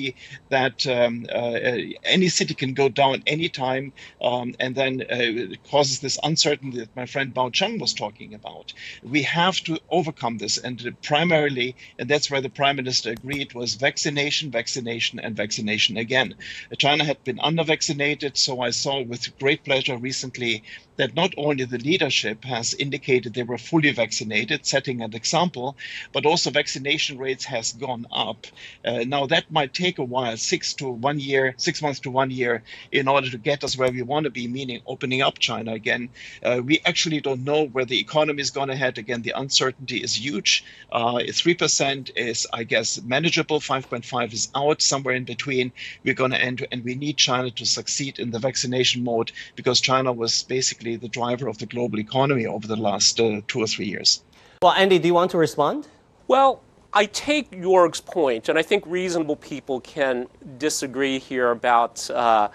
that 0.49 0.85
um, 0.87 1.25
uh, 1.33 1.57
any 2.03 2.29
city 2.29 2.55
can 2.55 2.73
go 2.73 2.89
down 2.89 3.23
anytime, 3.27 3.93
um, 4.21 4.53
and 4.59 4.75
then 4.75 5.03
it 5.09 5.63
causes 5.69 5.99
this 5.99 6.19
uncertainty 6.23 6.79
that 6.79 6.95
my 6.95 7.05
friend 7.05 7.33
Bao 7.33 7.51
Cheng 7.53 7.79
was 7.79 7.93
talking 7.93 8.33
about. 8.33 8.73
We 9.03 9.23
have 9.23 9.57
to 9.67 9.79
overcome 9.89 10.37
this, 10.37 10.57
and 10.57 10.77
primarily, 11.03 11.75
and 11.99 12.09
that's 12.09 12.29
where 12.31 12.41
the 12.41 12.49
prime 12.49 12.77
minister 12.77 13.11
agreed, 13.11 13.53
was 13.53 13.75
vaccination, 13.75 14.51
vaccination, 14.51 15.19
and 15.19 15.35
vaccination 15.35 15.97
again. 15.97 16.35
China 16.77 17.03
had 17.03 17.23
been 17.23 17.39
under 17.41 17.63
vaccinated, 17.63 18.37
so 18.37 18.61
I 18.61 18.71
saw 18.71 19.01
with 19.01 19.37
great 19.39 19.63
pleasure 19.63 19.97
recently 19.97 20.63
that 20.97 21.15
not 21.15 21.33
only 21.37 21.65
the 21.65 21.77
leadership 21.77 22.43
has 22.43 22.73
indicated 22.73 23.33
they 23.33 23.43
were 23.43 23.57
fully 23.57 23.91
vaccinated, 23.91 24.65
setting 24.65 25.01
an 25.01 25.13
example, 25.15 25.75
but 26.11 26.25
also 26.25 26.49
vaccination 26.49 27.17
rates 27.17 27.45
has 27.45 27.73
gone 27.73 28.05
up. 28.11 28.47
Uh, 28.85 29.03
now 29.07 29.25
that 29.25 29.49
might 29.51 29.73
take 29.73 29.99
a 29.99 30.03
while, 30.03 30.37
six 30.37 30.73
to 30.73 30.89
one 30.89 31.19
year, 31.19 31.53
six 31.57 31.81
months 31.81 31.99
to 32.01 32.11
one 32.11 32.31
year, 32.31 32.63
in 32.91 33.07
order 33.07 33.29
to 33.29 33.37
get 33.37 33.63
us 33.63 33.77
where 33.77 33.91
we 33.91 34.01
want 34.01 34.25
to 34.25 34.29
be, 34.29 34.47
meaning 34.47 34.81
opening 34.85 35.21
up 35.21 35.39
China 35.39 35.73
again. 35.73 36.09
Uh, 36.43 36.61
we 36.63 36.81
actually 36.85 37.21
don't 37.21 37.43
know 37.43 37.65
where 37.65 37.85
the 37.85 37.99
economy 37.99 38.41
is 38.41 38.51
going 38.51 38.67
to 38.67 38.75
head. 38.75 38.97
Again, 38.97 39.21
the 39.21 39.33
uncertainty 39.35 39.97
is 39.97 40.13
huge. 40.25 40.63
Uh, 40.91 41.21
three 41.31 41.55
percent 41.55 42.11
is, 42.15 42.47
I 42.51 42.63
guess, 42.63 43.01
manageable. 43.01 43.59
Five 43.59 43.89
point 43.89 44.05
five 44.05 44.33
is 44.33 44.49
out 44.55 44.81
somewhere 44.81 45.15
in 45.15 45.23
between. 45.23 45.71
We're 46.03 46.13
going 46.13 46.31
to 46.31 46.41
end, 46.41 46.65
and 46.71 46.83
we 46.83 46.95
need 46.95 47.17
China 47.17 47.49
to 47.51 47.65
succeed 47.65 48.19
in 48.19 48.31
the 48.31 48.39
vaccination 48.39 49.03
mode 49.03 49.31
because 49.55 49.79
China 49.79 50.11
was 50.11 50.43
basically 50.43 50.80
basically 50.81 50.95
the 50.97 51.11
driver 51.11 51.47
of 51.47 51.57
the 51.57 51.65
global 51.65 51.99
economy 51.99 52.45
over 52.45 52.67
the 52.67 52.75
last 52.75 53.19
uh, 53.19 53.41
two 53.47 53.59
or 53.59 53.67
three 53.67 53.85
years. 53.85 54.23
Well, 54.61 54.73
Andy, 54.73 54.99
do 54.99 55.07
you 55.07 55.13
want 55.13 55.31
to 55.31 55.37
respond? 55.37 55.87
Well, 56.27 56.61
I 56.93 57.05
take 57.05 57.51
Jörg's 57.51 58.01
point, 58.01 58.49
and 58.49 58.57
I 58.57 58.63
think 58.63 58.83
reasonable 58.85 59.35
people 59.35 59.79
can 59.81 60.27
disagree 60.57 61.19
here 61.19 61.51
about 61.51 62.09
uh, 62.09 62.49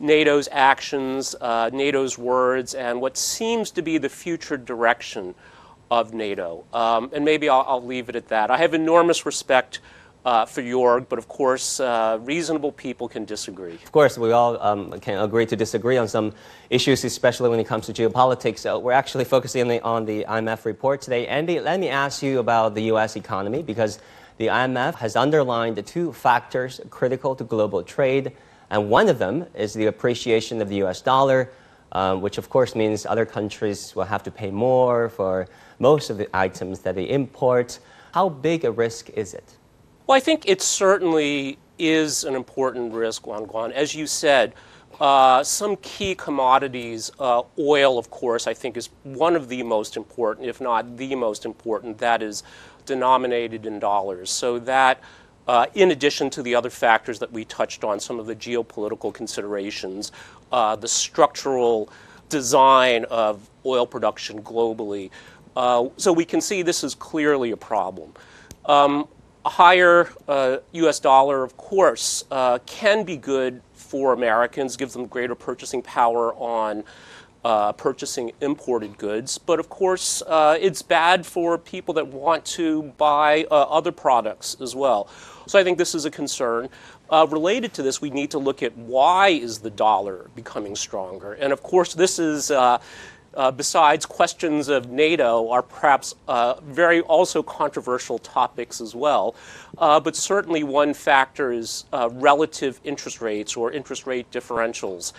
NATO's 0.00 0.48
actions, 0.52 1.34
uh, 1.40 1.70
NATO's 1.72 2.18
words, 2.18 2.74
and 2.74 3.00
what 3.00 3.16
seems 3.16 3.70
to 3.72 3.82
be 3.82 3.98
the 3.98 4.08
future 4.08 4.56
direction 4.56 5.34
of 5.90 6.12
NATO. 6.12 6.64
Um, 6.72 7.10
and 7.14 7.24
maybe 7.24 7.48
I'll, 7.48 7.64
I'll, 7.66 7.84
leave 7.84 8.08
it 8.10 8.16
at 8.16 8.28
that. 8.28 8.50
I 8.50 8.58
have 8.58 8.74
enormous 8.74 9.24
respect 9.24 9.80
uh, 10.28 10.44
for 10.44 10.62
Jörg, 10.62 11.08
but 11.08 11.18
of 11.18 11.26
course, 11.26 11.80
uh, 11.80 12.18
reasonable 12.22 12.70
people 12.70 13.08
can 13.08 13.24
disagree. 13.24 13.76
Of 13.82 13.92
course, 13.92 14.18
we 14.18 14.30
all 14.30 14.60
um, 14.60 14.92
can 15.00 15.18
agree 15.18 15.46
to 15.46 15.56
disagree 15.56 15.96
on 15.96 16.06
some 16.06 16.34
issues, 16.68 17.02
especially 17.04 17.48
when 17.48 17.58
it 17.58 17.66
comes 17.66 17.86
to 17.86 17.94
geopolitics. 17.94 18.58
So 18.58 18.78
we're 18.78 18.92
actually 18.92 19.24
focusing 19.24 19.62
on 19.62 19.68
the, 19.68 19.80
on 19.82 20.04
the 20.04 20.26
IMF 20.28 20.66
report 20.66 21.00
today. 21.00 21.26
Andy, 21.26 21.60
let 21.60 21.80
me 21.80 21.88
ask 21.88 22.22
you 22.22 22.40
about 22.40 22.74
the 22.74 22.82
U.S. 22.92 23.16
economy 23.16 23.62
because 23.62 24.00
the 24.36 24.48
IMF 24.48 24.96
has 24.96 25.16
underlined 25.16 25.76
the 25.76 25.82
two 25.82 26.12
factors 26.12 26.78
critical 26.90 27.34
to 27.34 27.44
global 27.44 27.82
trade, 27.82 28.32
and 28.68 28.90
one 28.90 29.08
of 29.08 29.18
them 29.18 29.46
is 29.54 29.72
the 29.72 29.86
appreciation 29.86 30.60
of 30.60 30.68
the 30.68 30.76
U.S. 30.84 31.00
dollar. 31.00 31.50
Um, 31.90 32.20
which 32.20 32.36
of 32.36 32.50
course 32.50 32.74
means 32.74 33.06
other 33.06 33.24
countries 33.24 33.96
will 33.96 34.04
have 34.04 34.22
to 34.24 34.30
pay 34.30 34.50
more 34.50 35.08
for 35.08 35.48
most 35.78 36.10
of 36.10 36.18
the 36.18 36.28
items 36.36 36.80
that 36.80 36.94
they 36.96 37.08
import. 37.08 37.78
How 38.12 38.28
big 38.28 38.66
a 38.66 38.70
risk 38.70 39.08
is 39.08 39.32
it? 39.32 39.56
Well, 40.08 40.16
I 40.16 40.20
think 40.20 40.48
it 40.48 40.62
certainly 40.62 41.58
is 41.78 42.24
an 42.24 42.34
important 42.34 42.94
risk, 42.94 43.26
Wang 43.26 43.44
Guan. 43.44 43.72
As 43.72 43.94
you 43.94 44.06
said, 44.06 44.54
uh, 44.98 45.44
some 45.44 45.76
key 45.76 46.14
commodities, 46.14 47.10
uh, 47.20 47.42
oil, 47.58 47.98
of 47.98 48.08
course, 48.08 48.46
I 48.46 48.54
think 48.54 48.78
is 48.78 48.88
one 49.02 49.36
of 49.36 49.50
the 49.50 49.62
most 49.62 49.98
important, 49.98 50.46
if 50.46 50.62
not 50.62 50.96
the 50.96 51.14
most 51.14 51.44
important, 51.44 51.98
that 51.98 52.22
is 52.22 52.42
denominated 52.86 53.66
in 53.66 53.78
dollars. 53.78 54.30
So 54.30 54.58
that, 54.60 55.02
uh, 55.46 55.66
in 55.74 55.90
addition 55.90 56.30
to 56.30 56.42
the 56.42 56.54
other 56.54 56.70
factors 56.70 57.18
that 57.18 57.30
we 57.30 57.44
touched 57.44 57.84
on, 57.84 58.00
some 58.00 58.18
of 58.18 58.24
the 58.24 58.34
geopolitical 58.34 59.12
considerations, 59.12 60.10
uh, 60.50 60.74
the 60.74 60.88
structural 60.88 61.90
design 62.30 63.04
of 63.10 63.50
oil 63.66 63.86
production 63.86 64.40
globally, 64.40 65.10
uh, 65.54 65.86
so 65.98 66.14
we 66.14 66.24
can 66.24 66.40
see 66.40 66.62
this 66.62 66.82
is 66.82 66.94
clearly 66.94 67.50
a 67.50 67.58
problem. 67.58 68.14
Um, 68.64 69.06
a 69.48 69.50
higher 69.50 70.10
uh, 70.28 70.58
US 70.72 71.00
dollar, 71.00 71.42
of 71.42 71.56
course, 71.56 72.22
uh, 72.30 72.58
can 72.66 73.02
be 73.02 73.16
good 73.16 73.62
for 73.72 74.12
Americans, 74.12 74.76
gives 74.76 74.92
them 74.92 75.06
greater 75.06 75.34
purchasing 75.34 75.80
power 75.80 76.34
on 76.34 76.84
uh, 77.46 77.72
purchasing 77.72 78.30
imported 78.42 78.98
goods. 78.98 79.38
But 79.38 79.58
of 79.58 79.70
course, 79.70 80.22
uh, 80.26 80.58
it's 80.60 80.82
bad 80.82 81.24
for 81.24 81.56
people 81.56 81.94
that 81.94 82.08
want 82.08 82.44
to 82.58 82.82
buy 82.98 83.46
uh, 83.50 83.62
other 83.62 83.90
products 83.90 84.54
as 84.60 84.76
well. 84.76 85.08
So 85.46 85.58
I 85.58 85.64
think 85.64 85.78
this 85.78 85.94
is 85.94 86.04
a 86.04 86.10
concern. 86.10 86.68
Uh, 87.08 87.26
related 87.30 87.72
to 87.72 87.82
this, 87.82 88.02
we 88.02 88.10
need 88.10 88.30
to 88.32 88.38
look 88.38 88.62
at 88.62 88.76
why 88.76 89.28
is 89.28 89.60
the 89.60 89.70
dollar 89.70 90.28
becoming 90.36 90.76
stronger. 90.76 91.32
And 91.32 91.54
of 91.54 91.62
course, 91.62 91.94
this 91.94 92.18
is 92.18 92.50
uh, 93.34 93.50
besides 93.50 94.06
questions 94.06 94.68
of 94.68 94.90
NATO, 94.90 95.48
are 95.50 95.62
perhaps 95.62 96.14
uh, 96.26 96.54
very 96.62 97.00
also 97.02 97.42
controversial 97.42 98.18
topics 98.18 98.80
as 98.80 98.94
well. 98.94 99.34
Uh, 99.76 100.00
but 100.00 100.16
certainly 100.16 100.64
one 100.64 100.94
factor 100.94 101.52
is 101.52 101.84
uh, 101.92 102.08
relative 102.12 102.80
interest 102.84 103.20
rates 103.20 103.56
or 103.56 103.70
interest 103.70 104.06
rate 104.06 104.30
differentials. 104.30 105.12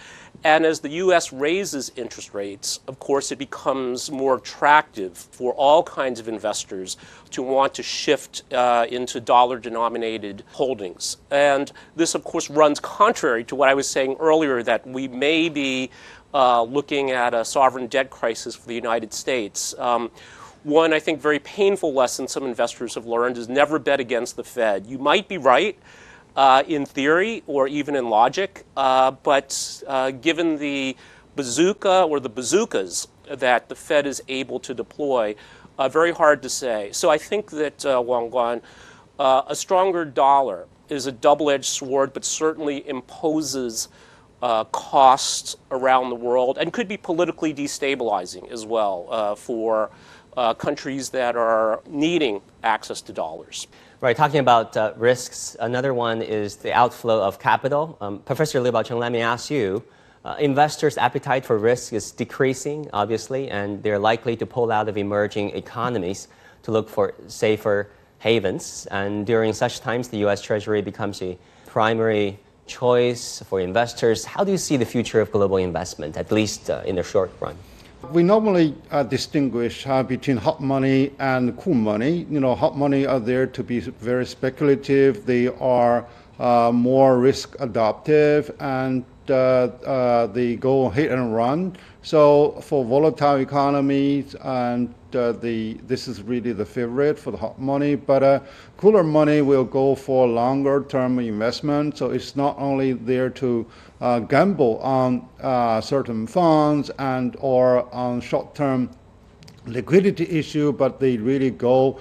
And 0.43 0.65
as 0.65 0.79
the 0.79 0.89
U.S. 0.89 1.33
raises 1.33 1.91
interest 1.95 2.33
rates, 2.33 2.79
of 2.87 2.99
course, 2.99 3.31
it 3.31 3.37
becomes 3.37 4.09
more 4.09 4.35
attractive 4.35 5.17
for 5.17 5.53
all 5.53 5.83
kinds 5.83 6.19
of 6.19 6.27
investors 6.29 6.97
to 7.31 7.43
want 7.43 7.73
to 7.75 7.83
shift 7.83 8.43
uh, 8.53 8.85
into 8.89 9.19
dollar 9.19 9.59
denominated 9.59 10.43
holdings. 10.53 11.17
And 11.29 11.71
this, 11.95 12.15
of 12.15 12.23
course, 12.23 12.49
runs 12.49 12.79
contrary 12.79 13.43
to 13.45 13.55
what 13.55 13.69
I 13.69 13.73
was 13.73 13.89
saying 13.89 14.15
earlier 14.19 14.63
that 14.63 14.87
we 14.87 15.07
may 15.07 15.49
be 15.49 15.89
uh, 16.33 16.61
looking 16.63 17.11
at 17.11 17.33
a 17.33 17.43
sovereign 17.43 17.87
debt 17.87 18.09
crisis 18.09 18.55
for 18.55 18.67
the 18.67 18.75
United 18.75 19.13
States. 19.13 19.73
Um, 19.77 20.11
one, 20.63 20.93
I 20.93 20.99
think, 20.99 21.21
very 21.21 21.39
painful 21.39 21.93
lesson 21.93 22.27
some 22.27 22.43
investors 22.43 22.95
have 22.95 23.05
learned 23.05 23.37
is 23.37 23.47
never 23.47 23.79
bet 23.79 23.99
against 23.99 24.35
the 24.35 24.43
Fed. 24.43 24.85
You 24.85 24.97
might 24.97 25.27
be 25.27 25.37
right 25.37 25.77
uh, 26.35 26.63
in 26.67 26.85
theory 26.85 27.43
or 27.47 27.67
even 27.67 27.95
in 27.95 28.09
logic, 28.09 28.65
uh, 28.75 29.11
but 29.11 29.83
uh, 29.87 30.11
given 30.11 30.57
the 30.57 30.95
bazooka 31.35 32.03
or 32.03 32.19
the 32.19 32.29
bazookas 32.29 33.07
that 33.29 33.69
the 33.69 33.75
Fed 33.75 34.05
is 34.05 34.21
able 34.27 34.59
to 34.59 34.73
deploy, 34.73 35.35
uh, 35.77 35.87
very 35.87 36.11
hard 36.11 36.41
to 36.43 36.49
say. 36.49 36.89
So 36.91 37.09
I 37.09 37.17
think 37.17 37.51
that, 37.51 37.83
Wang 38.05 38.29
Guan, 38.29 38.61
a 39.17 39.55
stronger 39.55 40.03
dollar 40.03 40.67
is 40.89 41.05
a 41.05 41.11
double 41.11 41.49
edged 41.49 41.65
sword, 41.65 42.11
but 42.13 42.25
certainly 42.25 42.87
imposes 42.87 43.87
uh, 44.41 44.63
costs 44.65 45.55
around 45.71 46.09
the 46.09 46.15
world 46.15 46.57
and 46.57 46.71
could 46.71 46.87
be 46.87 46.97
politically 46.97 47.53
destabilizing 47.53 48.49
as 48.51 48.65
well 48.65 49.07
uh, 49.09 49.35
for 49.35 49.89
uh, 50.37 50.53
countries 50.53 51.09
that 51.09 51.35
are 51.35 51.81
needing 51.87 52.41
access 52.63 53.01
to 53.01 53.13
dollars. 53.13 53.67
Right, 54.01 54.15
talking 54.15 54.39
about 54.39 54.77
uh, 54.77 54.93
risks, 54.95 55.57
another 55.59 55.93
one 55.93 56.21
is 56.21 56.55
the 56.55 56.71
outflow 56.71 57.21
of 57.21 57.39
capital. 57.39 57.97
Um, 57.99 58.19
Professor 58.19 58.61
Liu 58.61 58.71
Baocheng, 58.71 58.97
let 58.97 59.11
me 59.11 59.19
ask 59.19 59.51
you. 59.51 59.83
Uh, 60.23 60.35
investors' 60.39 60.97
appetite 60.97 61.45
for 61.45 61.57
risk 61.57 61.93
is 61.93 62.11
decreasing, 62.11 62.89
obviously, 62.93 63.49
and 63.49 63.81
they're 63.83 63.99
likely 63.99 64.35
to 64.35 64.45
pull 64.45 64.71
out 64.71 64.87
of 64.89 64.97
emerging 64.97 65.49
economies 65.51 66.27
to 66.63 66.71
look 66.71 66.89
for 66.89 67.13
safer 67.27 67.89
havens. 68.19 68.85
And 68.91 69.25
during 69.25 69.53
such 69.53 69.79
times, 69.79 70.09
the 70.09 70.17
U.S. 70.19 70.41
Treasury 70.41 70.81
becomes 70.81 71.21
a 71.21 71.37
primary 71.65 72.37
choice 72.69 73.43
for 73.49 73.59
investors. 73.59 74.23
How 74.23 74.43
do 74.45 74.51
you 74.51 74.57
see 74.57 74.77
the 74.77 74.85
future 74.85 75.19
of 75.19 75.31
global 75.31 75.57
investment, 75.57 76.15
at 76.15 76.31
least 76.31 76.69
uh, 76.69 76.83
in 76.85 76.95
the 76.95 77.03
short 77.03 77.31
run? 77.41 77.55
We 78.13 78.23
normally 78.23 78.75
uh, 78.91 79.03
distinguish 79.03 79.85
uh, 79.85 80.03
between 80.03 80.37
hot 80.37 80.61
money 80.61 81.11
and 81.19 81.57
cool 81.57 81.73
money. 81.73 82.25
You 82.29 82.39
know, 82.39 82.55
hot 82.55 82.77
money 82.77 83.05
are 83.05 83.19
there 83.19 83.45
to 83.47 83.61
be 83.63 83.79
very 83.79 84.25
speculative. 84.25 85.25
They 85.25 85.47
are 85.47 86.05
uh, 86.39 86.71
more 86.73 87.19
risk 87.19 87.57
adaptive 87.59 88.51
and 88.59 89.03
they 89.29 90.55
go 90.55 90.89
hit 90.89 91.11
and 91.11 91.33
run. 91.33 91.75
So 92.01 92.59
for 92.61 92.85
volatile 92.85 93.37
economies 93.37 94.35
and 94.35 94.93
uh, 95.15 95.31
the 95.33 95.73
this 95.87 96.07
is 96.07 96.21
really 96.21 96.53
the 96.53 96.65
favorite 96.65 97.17
for 97.17 97.31
the 97.31 97.37
hot 97.37 97.59
money, 97.59 97.95
but 97.95 98.23
uh, 98.23 98.39
cooler 98.77 99.03
money 99.03 99.41
will 99.41 99.63
go 99.63 99.95
for 99.95 100.27
longer 100.27 100.83
term 100.87 101.19
investment. 101.19 101.97
So 101.97 102.11
it's 102.11 102.35
not 102.35 102.57
only 102.59 102.93
there 102.93 103.29
to 103.31 103.65
uh, 104.01 104.19
gamble 104.19 104.77
on 104.79 105.27
uh, 105.41 105.81
certain 105.81 106.27
funds 106.27 106.89
and 106.99 107.35
or 107.39 107.93
on 107.93 108.21
short 108.21 108.55
term 108.55 108.89
liquidity 109.65 110.27
issue, 110.29 110.71
but 110.71 110.99
they 110.99 111.17
really 111.17 111.51
go 111.51 111.97
uh, 111.97 111.99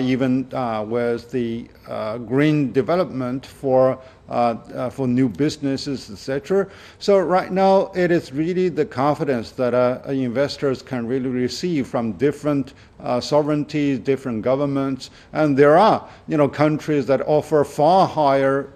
even 0.00 0.52
uh, 0.52 0.84
with 0.86 1.30
the 1.30 1.68
uh, 1.88 2.18
green 2.18 2.72
development 2.72 3.46
for 3.46 3.98
uh, 4.28 4.58
uh, 4.74 4.90
for 4.90 5.08
new 5.08 5.26
businesses, 5.26 6.10
etc. 6.10 6.68
So 6.98 7.18
right 7.18 7.50
now, 7.50 7.90
it 7.94 8.10
is 8.10 8.30
really 8.30 8.68
the 8.68 8.84
confidence 8.84 9.52
that 9.52 9.72
uh, 9.72 10.02
investors 10.06 10.82
can 10.82 11.06
really 11.06 11.30
receive 11.30 11.86
from 11.86 12.12
different 12.12 12.74
sovereignties, 13.20 14.00
different 14.00 14.42
governments, 14.42 15.10
and 15.32 15.56
there 15.56 15.78
are 15.78 16.06
you 16.26 16.36
know 16.36 16.48
countries 16.48 17.06
that 17.06 17.22
offer 17.22 17.64
far 17.64 18.06
higher 18.06 18.68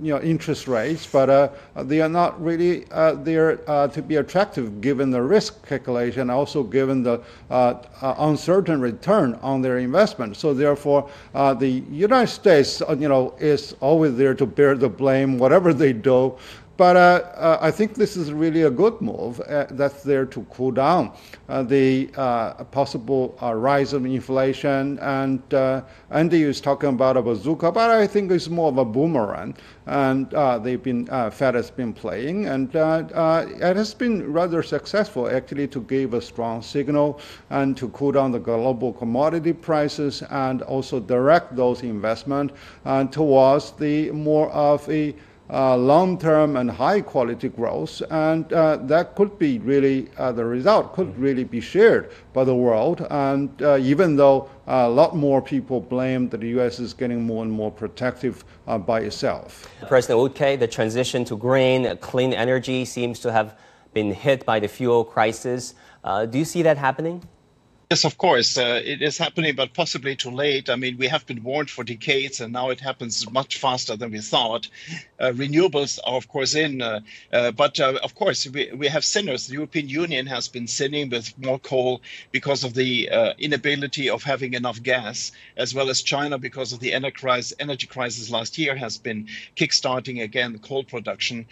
you 0.00 0.12
know 0.14 0.20
interest 0.22 0.66
rates, 0.66 1.06
but 1.06 1.54
they 1.86 2.00
are 2.00 2.08
not 2.08 2.42
really 2.42 2.86
there 3.18 3.56
to 3.88 4.02
be 4.02 4.16
attractive 4.16 4.80
given 4.80 5.10
the 5.10 5.22
risk 5.22 5.64
calculation, 5.68 6.30
also 6.30 6.64
given 6.64 7.04
the 7.04 7.20
uncertain 8.00 8.80
return 8.80 9.38
on 9.42 9.62
their 9.62 9.78
investment. 9.78 10.29
So 10.34 10.54
therefore, 10.54 11.08
uh, 11.34 11.54
the 11.54 11.68
United 11.68 12.28
States, 12.28 12.82
uh, 12.82 12.96
you 12.98 13.08
know, 13.08 13.34
is 13.38 13.74
always 13.80 14.16
there 14.16 14.34
to 14.34 14.46
bear 14.46 14.76
the 14.76 14.88
blame, 14.88 15.38
whatever 15.38 15.72
they 15.72 15.92
do. 15.92 16.36
But 16.80 16.96
uh, 16.96 17.00
uh, 17.36 17.58
I 17.60 17.70
think 17.70 17.94
this 17.94 18.16
is 18.16 18.32
really 18.32 18.62
a 18.62 18.70
good 18.70 19.02
move 19.02 19.38
uh, 19.40 19.66
that's 19.72 20.02
there 20.02 20.24
to 20.24 20.42
cool 20.44 20.70
down 20.70 21.12
uh, 21.50 21.62
the 21.62 22.06
possible 22.70 23.36
rise 23.42 23.92
of 23.92 24.06
inflation. 24.06 24.98
And 25.00 25.42
Andy 26.10 26.42
is 26.42 26.58
talking 26.58 26.88
about 26.88 27.18
a 27.18 27.22
bazooka, 27.22 27.70
but 27.70 27.90
I 27.90 28.06
think 28.06 28.32
it's 28.32 28.48
more 28.48 28.68
of 28.70 28.78
a 28.78 28.86
boomerang. 28.86 29.56
And 29.84 30.30
they've 30.64 30.82
been 30.82 31.04
Fed 31.30 31.54
has 31.54 31.70
been 31.70 31.92
playing, 31.92 32.46
and 32.46 32.74
it 32.74 33.76
has 33.76 33.92
been 33.92 34.32
rather 34.32 34.62
successful 34.62 35.28
actually 35.28 35.68
to 35.68 35.82
give 35.82 36.14
a 36.14 36.22
strong 36.22 36.62
signal 36.62 37.20
and 37.50 37.76
to 37.76 37.90
cool 37.90 38.12
down 38.12 38.32
the 38.32 38.38
global 38.38 38.94
commodity 38.94 39.52
prices 39.52 40.22
and 40.30 40.62
also 40.62 40.98
direct 40.98 41.54
those 41.56 41.82
investment 41.82 42.52
towards 43.10 43.72
the 43.72 44.10
more 44.12 44.48
of 44.52 44.88
a 44.88 45.14
long-term 45.76 46.56
and 46.56 46.70
high-quality 46.70 47.48
growth, 47.48 48.02
and 48.10 48.52
uh, 48.52 48.76
that 48.76 49.14
could 49.16 49.38
be 49.38 49.58
really 49.58 50.08
uh, 50.16 50.30
the 50.32 50.44
result 50.44 50.92
could 50.92 51.16
really 51.18 51.44
be 51.44 51.60
shared 51.60 52.10
by 52.32 52.44
the 52.44 52.54
world. 52.54 53.06
And 53.10 53.50
uh, 53.62 53.76
even 53.78 54.16
though 54.16 54.48
a 54.66 54.88
lot 54.88 55.16
more 55.16 55.42
people 55.42 55.80
blame 55.80 56.28
that 56.28 56.40
the 56.40 56.48
U.S. 56.50 56.78
is 56.78 56.94
getting 56.94 57.24
more 57.24 57.42
and 57.42 57.50
more 57.52 57.72
protective 57.72 58.44
uh, 58.68 58.78
by 58.78 59.00
itself. 59.00 59.68
President 59.88 60.20
Wuttke, 60.20 60.58
the 60.58 60.68
transition 60.68 61.24
to 61.24 61.36
green, 61.36 61.96
clean 61.96 62.32
energy 62.32 62.84
seems 62.84 63.18
to 63.20 63.32
have 63.32 63.58
been 63.92 64.12
hit 64.12 64.46
by 64.46 64.60
the 64.60 64.68
fuel 64.68 65.04
crisis. 65.04 65.74
Uh, 66.04 66.24
do 66.26 66.38
you 66.38 66.44
see 66.44 66.62
that 66.62 66.78
happening? 66.78 67.22
Yes, 67.92 68.04
of 68.04 68.18
course. 68.18 68.56
Uh, 68.56 68.80
it 68.84 69.02
is 69.02 69.18
happening, 69.18 69.56
but 69.56 69.74
possibly 69.74 70.14
too 70.14 70.30
late. 70.30 70.70
I 70.70 70.76
mean, 70.76 70.96
we 70.96 71.08
have 71.08 71.26
been 71.26 71.42
warned 71.42 71.70
for 71.70 71.82
decades, 71.82 72.38
and 72.38 72.52
now 72.52 72.70
it 72.70 72.78
happens 72.78 73.28
much 73.28 73.56
faster 73.56 73.96
than 73.96 74.12
we 74.12 74.20
thought. 74.20 74.68
Uh, 75.18 75.32
renewables 75.32 75.98
are, 76.04 76.14
of 76.14 76.28
course, 76.28 76.54
in, 76.54 76.82
uh, 76.82 77.00
uh 77.32 77.50
but 77.50 77.80
uh, 77.80 77.98
of 78.04 78.14
course, 78.14 78.46
we, 78.46 78.70
we 78.72 78.86
have 78.86 79.04
sinners. 79.04 79.48
The 79.48 79.54
European 79.54 79.88
Union 79.88 80.26
has 80.26 80.46
been 80.46 80.68
sinning 80.68 81.10
with 81.10 81.36
more 81.36 81.58
coal 81.58 82.00
because 82.30 82.62
of 82.62 82.74
the 82.74 83.10
uh, 83.10 83.32
inability 83.40 84.08
of 84.08 84.22
having 84.22 84.54
enough 84.54 84.80
gas, 84.80 85.32
as 85.56 85.74
well 85.74 85.90
as 85.90 86.00
China 86.00 86.38
because 86.38 86.72
of 86.72 86.78
the 86.78 86.92
energy 86.92 87.86
crisis 87.88 88.30
last 88.30 88.56
year 88.56 88.76
has 88.76 88.98
been 88.98 89.26
kickstarting 89.56 90.22
again 90.22 90.60
coal 90.60 90.84
production. 90.84 91.44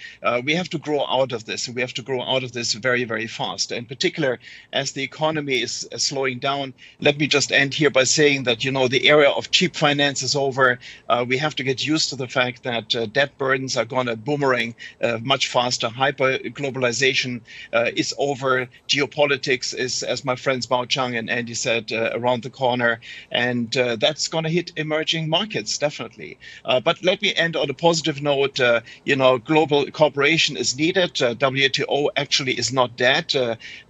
we 0.44 0.54
have 0.54 0.68
to 0.70 0.78
grow 0.78 1.04
out 1.04 1.32
of 1.32 1.46
this. 1.46 1.68
We 1.68 1.80
have 1.80 1.94
to 1.94 2.02
grow 2.02 2.22
out 2.22 2.44
of 2.44 2.52
this 2.52 2.74
very, 2.74 3.02
very 3.02 3.26
fast. 3.26 3.72
In 3.72 3.86
particular, 3.86 4.38
as 4.72 4.92
the 4.92 5.02
economy 5.02 5.62
is 5.62 5.88
slowing 5.96 6.27
down. 6.36 6.74
Let 7.00 7.18
me 7.18 7.26
just 7.26 7.50
end 7.50 7.72
here 7.72 7.88
by 7.88 8.04
saying 8.04 8.42
that, 8.44 8.64
you 8.64 8.70
know, 8.70 8.88
the 8.88 9.08
era 9.08 9.30
of 9.30 9.50
cheap 9.50 9.74
finance 9.74 10.22
is 10.22 10.36
over. 10.36 10.78
Uh, 11.08 11.24
we 11.26 11.38
have 11.38 11.54
to 11.56 11.62
get 11.62 11.86
used 11.86 12.10
to 12.10 12.16
the 12.16 12.28
fact 12.28 12.64
that 12.64 12.94
uh, 12.94 13.06
debt 13.06 13.38
burdens 13.38 13.76
are 13.76 13.86
going 13.86 14.06
to 14.06 14.16
boomerang 14.16 14.74
uh, 15.02 15.18
much 15.22 15.48
faster. 15.48 15.88
Hyper 15.88 16.38
globalization 16.38 17.40
uh, 17.72 17.90
is 17.96 18.14
over. 18.18 18.68
Geopolitics 18.88 19.74
is, 19.74 20.02
as 20.02 20.24
my 20.24 20.36
friends 20.36 20.66
Bao 20.66 20.86
Cheng 20.86 21.16
and 21.16 21.30
Andy 21.30 21.54
said, 21.54 21.90
uh, 21.92 22.10
around 22.12 22.42
the 22.42 22.50
corner. 22.50 23.00
And 23.30 23.74
uh, 23.76 23.96
that's 23.96 24.28
going 24.28 24.44
to 24.44 24.50
hit 24.50 24.72
emerging 24.76 25.28
markets, 25.30 25.78
definitely. 25.78 26.38
but 26.64 27.02
let 27.02 27.22
me 27.22 27.32
end 27.34 27.56
on 27.56 27.70
a 27.70 27.74
positive 27.74 28.20
note. 28.20 28.60
you 29.04 29.16
know, 29.16 29.38
global 29.38 29.90
cooperation 29.90 30.56
is 30.56 30.76
needed. 30.76 31.14
WTO 31.14 32.08
actually 32.16 32.58
is 32.58 32.72
not 32.72 32.96
dead. 32.96 33.32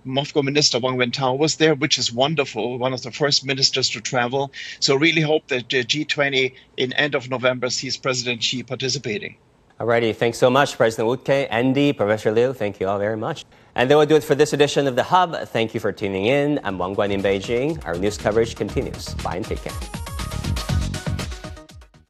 MOFCOM 0.07 0.44
Minister 0.44 0.79
Wang 0.79 0.96
Wentao 0.96 1.37
was 1.37 1.57
there, 1.57 1.74
which 1.74 1.98
is 1.98 2.12
wonderful, 2.29 2.79
one 2.79 2.93
of 2.93 3.03
the 3.03 3.11
first 3.11 3.47
ministers 3.47 3.88
to 3.88 4.01
travel. 4.03 4.53
So 4.81 4.95
really 4.97 5.23
hope 5.23 5.49
that 5.49 5.71
the 5.71 5.83
G20 5.83 6.53
in 6.77 6.93
end 6.93 7.14
of 7.14 7.31
November 7.31 7.71
sees 7.71 7.97
President 7.97 8.43
Xi 8.43 8.62
participating. 8.62 9.37
Alrighty, 9.81 10.14
thanks 10.14 10.38
so 10.38 10.51
much, 10.51 10.77
President 10.77 11.09
Wuttke, 11.09 11.47
Andy, 11.51 11.93
Professor 11.93 12.31
Liu. 12.33 12.53
Thank 12.53 12.81
you 12.81 12.88
all 12.88 12.99
very 12.99 13.17
much. 13.17 13.45
And 13.77 13.88
that 13.88 13.97
will 13.97 14.07
do 14.07 14.17
it 14.17 14.25
for 14.25 14.35
this 14.35 14.53
edition 14.53 14.87
of 14.87 14.95
The 14.97 15.05
Hub. 15.05 15.31
Thank 15.57 15.73
you 15.73 15.81
for 15.81 15.93
tuning 15.93 16.27
in. 16.27 16.61
I'm 16.64 16.77
Wang 16.79 16.95
Guan 16.95 17.11
in 17.12 17.23
Beijing. 17.23 17.83
Our 17.87 17.95
news 17.95 18.19
coverage 18.19 18.57
continues. 18.57 19.14
Bye 19.25 19.37
and 19.37 19.45
take 19.45 19.62
care. 19.62 20.08